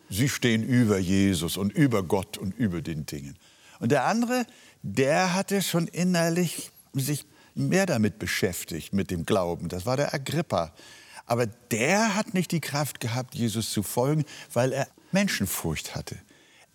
sie 0.10 0.28
stehen 0.28 0.64
über 0.64 0.98
Jesus 0.98 1.56
und 1.56 1.72
über 1.72 2.04
Gott 2.04 2.38
und 2.38 2.54
über 2.58 2.82
den 2.82 3.06
Dingen. 3.06 3.38
Und 3.80 3.92
der 3.92 4.06
andere, 4.06 4.46
der 4.84 5.34
hatte 5.34 5.62
schon 5.62 5.88
innerlich 5.88 6.72
sich 6.94 7.26
mehr 7.56 7.86
damit 7.86 8.20
beschäftigt, 8.20 8.94
mit 8.94 9.10
dem 9.10 9.26
Glauben. 9.26 9.70
Das 9.70 9.86
war 9.86 9.96
der 9.96 10.14
Agrippa. 10.14 10.74
Aber 11.26 11.46
der 11.46 12.16
hat 12.16 12.34
nicht 12.34 12.52
die 12.52 12.60
Kraft 12.60 13.00
gehabt, 13.00 13.36
Jesus 13.36 13.72
zu 13.72 13.84
folgen, 13.84 14.26
weil 14.52 14.74
er 14.74 14.88
Menschenfurcht 15.14 15.96
hatte. 15.96 16.18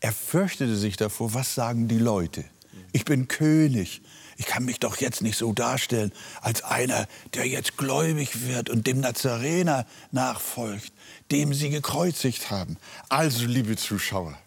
Er 0.01 0.13
fürchtete 0.13 0.77
sich 0.77 0.97
davor, 0.97 1.35
was 1.35 1.55
sagen 1.55 1.89
die 1.89 1.99
Leute? 1.99 2.45
Ich 2.93 3.05
bin 3.05 3.29
König. 3.29 4.03
Ich 4.37 4.47
kann 4.47 4.65
mich 4.65 4.81
doch 4.81 4.99
jetzt 4.99 5.23
nicht 5.23 5.39
so 5.39 5.53
darstellen 5.53 6.13
als 6.43 6.63
einer, 6.63 7.09
der 7.35 7.47
jetzt 7.47 7.77
gläubig 7.77 8.47
wird 8.47 8.69
und 8.69 8.87
dem 8.87 9.01
Nazarener 9.01 9.87
nachfolgt, 10.13 10.93
dem 11.31 11.55
sie 11.55 11.71
gekreuzigt 11.71 12.51
haben. 12.51 12.77
Also, 13.09 13.47
liebe 13.47 13.77
Zuschauer, 13.77 14.39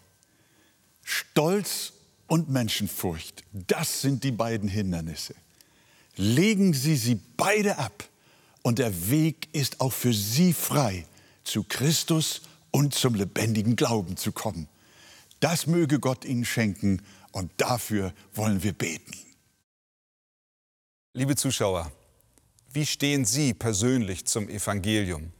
Stolz 1.02 1.92
und 2.28 2.48
Menschenfurcht, 2.48 3.42
das 3.52 4.00
sind 4.00 4.22
die 4.22 4.30
beiden 4.30 4.68
Hindernisse. 4.68 5.34
Legen 6.16 6.74
Sie 6.74 6.96
sie 6.96 7.18
beide 7.36 7.78
ab 7.78 8.04
und 8.62 8.78
der 8.78 9.10
Weg 9.10 9.48
ist 9.52 9.80
auch 9.80 9.92
für 9.92 10.12
Sie 10.12 10.52
frei, 10.52 11.06
zu 11.44 11.64
Christus 11.64 12.42
und 12.70 12.94
zum 12.94 13.14
lebendigen 13.14 13.74
Glauben 13.74 14.16
zu 14.16 14.30
kommen. 14.30 14.68
Das 15.40 15.66
möge 15.66 15.98
Gott 15.98 16.24
Ihnen 16.24 16.44
schenken 16.44 17.02
und 17.32 17.50
dafür 17.56 18.12
wollen 18.34 18.62
wir 18.62 18.72
beten. 18.72 19.12
Liebe 21.12 21.34
Zuschauer, 21.34 21.90
wie 22.72 22.86
stehen 22.86 23.24
Sie 23.24 23.52
persönlich 23.52 24.26
zum 24.26 24.48
Evangelium? 24.48 25.32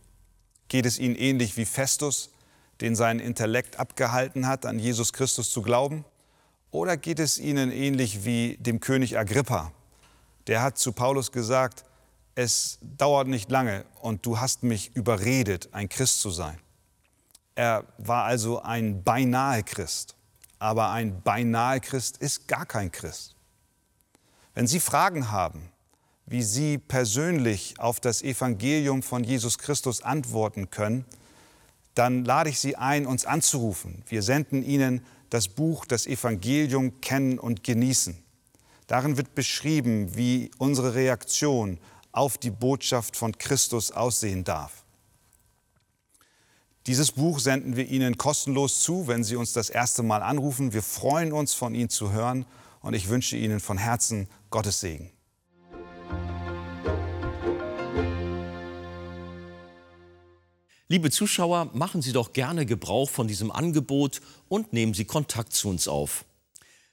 Geht 0.67 0.85
es 0.85 0.99
Ihnen 0.99 1.15
ähnlich 1.15 1.57
wie 1.57 1.65
Festus, 1.65 2.31
den 2.81 2.97
sein 2.97 3.21
Intellekt 3.21 3.79
abgehalten 3.79 4.49
hat, 4.49 4.67
an 4.67 4.81
Jesus 4.81 5.13
Christus 5.13 5.53
zu 5.53 5.63
glauben? 5.63 6.05
Oder 6.73 6.97
geht 6.97 7.21
es 7.21 7.39
Ihnen 7.39 7.71
ähnlich 7.71 8.25
wie 8.25 8.57
dem 8.59 8.81
König 8.81 9.17
Agrippa? 9.17 9.71
Der 10.49 10.61
hat 10.61 10.77
zu 10.77 10.91
Paulus 10.91 11.31
gesagt, 11.31 11.85
es 12.35 12.81
dauert 12.83 13.29
nicht 13.29 13.49
lange 13.49 13.85
und 14.01 14.27
du 14.27 14.41
hast 14.41 14.65
mich 14.65 14.97
überredet, 14.97 15.69
ein 15.71 15.89
Christ 15.89 16.21
zu 16.21 16.31
sein. 16.31 16.59
Er 17.55 17.85
war 17.97 18.25
also 18.25 18.61
ein 18.61 19.05
beinahe 19.05 19.63
Christ, 19.63 20.17
aber 20.59 20.91
ein 20.91 21.23
beinahe 21.23 21.81
Christ 21.81 22.17
ist 22.17 22.49
gar 22.49 22.67
kein 22.67 22.91
Christ. 22.91 23.37
Wenn 24.55 24.67
Sie 24.67 24.81
Fragen 24.81 25.31
haben, 25.31 25.71
wie 26.27 26.43
Sie 26.43 26.79
persönlich 26.79 27.75
auf 27.79 28.01
das 28.01 28.23
Evangelium 28.23 29.03
von 29.03 29.25
Jesus 29.25 29.59
Christus 29.59 30.03
antworten 30.03 30.71
können, 30.71 31.05
dann 31.95 32.25
lade 32.25 32.51
ich 32.51 32.61
Sie 32.61 32.77
ein, 32.77 33.07
uns 33.07 33.25
anzurufen. 33.25 34.05
Wir 34.09 34.23
senden 34.23 34.63
Ihnen 34.63 35.05
das 35.29 35.49
Buch 35.49 35.85
Das 35.85 36.07
Evangelium 36.07 37.01
kennen 37.01 37.39
und 37.39 37.63
genießen. 37.63 38.17
Darin 38.87 39.17
wird 39.17 39.35
beschrieben, 39.35 40.17
wie 40.17 40.51
unsere 40.59 40.95
Reaktion 40.95 41.79
auf 42.11 42.39
die 42.39 42.51
Botschaft 42.51 43.17
von 43.17 43.39
Christus 43.39 43.93
aussehen 43.93 44.43
darf. 44.43 44.85
Dieses 46.87 47.13
Buch 47.13 47.39
senden 47.39 47.77
wir 47.77 47.87
Ihnen 47.87 48.19
kostenlos 48.19 48.81
zu, 48.81 49.07
wenn 49.07 49.23
Sie 49.23 49.37
uns 49.37 49.53
das 49.53 49.71
erste 49.71 50.03
Mal 50.03 50.23
anrufen. 50.23 50.73
Wir 50.73 50.83
freuen 50.83 51.33
uns, 51.33 51.55
von 51.55 51.75
Ihnen 51.75 51.91
zu 51.91 52.11
hören 52.11 52.47
und 52.81 52.95
ich 52.95 53.09
wünsche 53.09 53.37
Ihnen 53.37 53.61
von 53.61 53.79
Herzen 53.79 54.29
Gottes 54.51 54.81
Segen. 54.81 55.11
Liebe 60.89 61.13
Zuschauer, 61.13 61.71
machen 61.73 62.03
Sie 62.03 62.13
doch 62.13 62.33
gerne 62.33 62.67
Gebrauch 62.67 63.09
von 63.09 63.29
diesem 63.29 63.53
Angebot 63.53 64.21
und 64.49 64.73
nehmen 64.73 64.93
Sie 64.93 65.05
Kontakt 65.05 65.53
zu 65.53 65.69
uns 65.69 65.87
auf. 65.87 66.25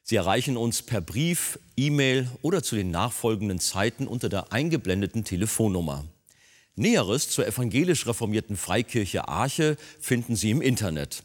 Sie 0.04 0.16
erreichen 0.16 0.56
uns 0.56 0.84
per 0.84 1.02
Brief, 1.02 1.60
E-Mail 1.76 2.30
oder 2.42 2.62
zu 2.62 2.76
den 2.76 2.92
nachfolgenden 2.92 3.60
Zeiten 3.60 4.08
unter 4.08 4.30
der 4.30 4.54
eingeblendeten 4.54 5.24
Telefonnummer. 5.24 6.06
Näheres 6.76 7.30
zur 7.30 7.48
evangelisch 7.48 8.06
reformierten 8.06 8.56
Freikirche 8.56 9.28
Arche 9.28 9.78
finden 10.00 10.36
Sie 10.36 10.52
im 10.52 10.62
Internet. 10.62 11.24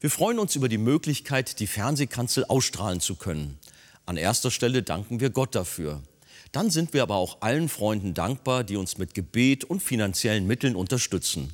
Wir 0.00 0.10
freuen 0.10 0.40
uns 0.40 0.56
über 0.56 0.68
die 0.68 0.78
Möglichkeit, 0.78 1.60
die 1.60 1.68
Fernsehkanzel 1.68 2.44
ausstrahlen 2.44 3.00
zu 3.00 3.14
können. 3.14 3.58
An 4.06 4.16
erster 4.16 4.50
Stelle 4.50 4.82
danken 4.82 5.20
wir 5.20 5.30
Gott 5.30 5.54
dafür. 5.54 6.02
Dann 6.52 6.70
sind 6.70 6.92
wir 6.92 7.02
aber 7.02 7.16
auch 7.16 7.40
allen 7.40 7.68
Freunden 7.68 8.14
dankbar, 8.14 8.64
die 8.64 8.76
uns 8.76 8.98
mit 8.98 9.14
Gebet 9.14 9.64
und 9.64 9.82
finanziellen 9.82 10.46
Mitteln 10.46 10.76
unterstützen. 10.76 11.52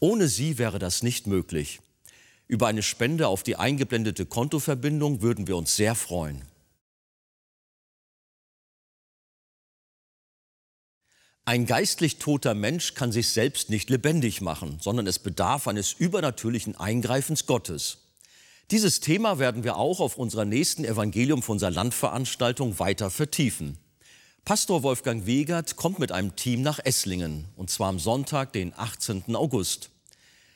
Ohne 0.00 0.26
sie 0.26 0.58
wäre 0.58 0.78
das 0.78 1.02
nicht 1.02 1.26
möglich. 1.26 1.80
Über 2.48 2.66
eine 2.66 2.82
Spende 2.82 3.28
auf 3.28 3.42
die 3.42 3.56
eingeblendete 3.56 4.26
Kontoverbindung 4.26 5.22
würden 5.22 5.46
wir 5.46 5.56
uns 5.56 5.76
sehr 5.76 5.94
freuen. 5.94 6.42
Ein 11.44 11.66
geistlich 11.66 12.18
toter 12.18 12.54
Mensch 12.54 12.94
kann 12.94 13.10
sich 13.10 13.30
selbst 13.30 13.68
nicht 13.68 13.90
lebendig 13.90 14.40
machen, 14.40 14.78
sondern 14.80 15.06
es 15.06 15.18
bedarf 15.18 15.66
eines 15.66 15.92
übernatürlichen 15.92 16.76
Eingreifens 16.76 17.46
Gottes. 17.46 18.01
Dieses 18.72 19.00
Thema 19.00 19.38
werden 19.38 19.64
wir 19.64 19.76
auch 19.76 20.00
auf 20.00 20.16
unserer 20.16 20.46
nächsten 20.46 20.86
Evangelium 20.86 21.42
von 21.42 21.56
unserer 21.56 21.70
Landveranstaltung 21.70 22.78
weiter 22.78 23.10
vertiefen. 23.10 23.76
Pastor 24.46 24.82
Wolfgang 24.82 25.26
Wegert 25.26 25.76
kommt 25.76 25.98
mit 25.98 26.10
einem 26.10 26.36
Team 26.36 26.62
nach 26.62 26.78
Esslingen, 26.82 27.44
und 27.54 27.68
zwar 27.68 27.90
am 27.90 27.98
Sonntag, 27.98 28.54
den 28.54 28.72
18. 28.74 29.36
August. 29.36 29.90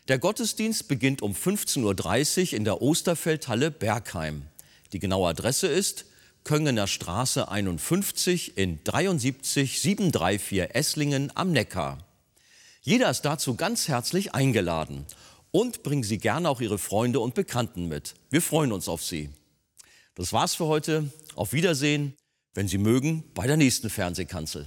Der 0.09 0.19
Gottesdienst 0.19 0.89
beginnt 0.89 1.21
um 1.21 1.35
15.30 1.35 2.53
Uhr 2.53 2.53
in 2.55 2.65
der 2.65 2.81
Osterfeldhalle 2.81 3.71
Bergheim. 3.71 4.45
Die 4.95 4.99
genaue 4.99 5.29
Adresse 5.29 5.67
ist 5.67 6.07
Köngener 6.43 6.87
Straße 6.87 7.51
51 7.51 8.57
in 8.57 8.83
73734 8.83 10.75
Esslingen 10.75 11.33
am 11.35 11.53
Neckar. 11.53 11.99
Jeder 12.81 13.11
ist 13.11 13.23
dazu 13.27 13.57
ganz 13.57 13.89
herzlich 13.89 14.35
eingeladen. 14.35 15.05
Und 15.51 15.83
bringen 15.83 16.03
Sie 16.03 16.19
gerne 16.19 16.49
auch 16.49 16.61
Ihre 16.61 16.79
Freunde 16.79 17.21
und 17.21 17.35
Bekannten 17.35 17.89
mit. 17.89 18.15
Wir 18.31 18.43
freuen 18.43 18.73
uns 18.73 18.89
auf 18.89 19.03
Sie. 19.03 19.31
Das 20.15 20.33
war's 20.33 20.55
für 20.55 20.67
heute. 20.67 21.11
Auf 21.35 21.53
Wiedersehen, 21.53 22.15
wenn 22.55 22.69
Sie 22.69 22.79
mögen, 22.79 23.25
bei 23.35 23.47
der 23.47 23.57
nächsten 23.57 23.91
Fernsehkanzel. 23.91 24.67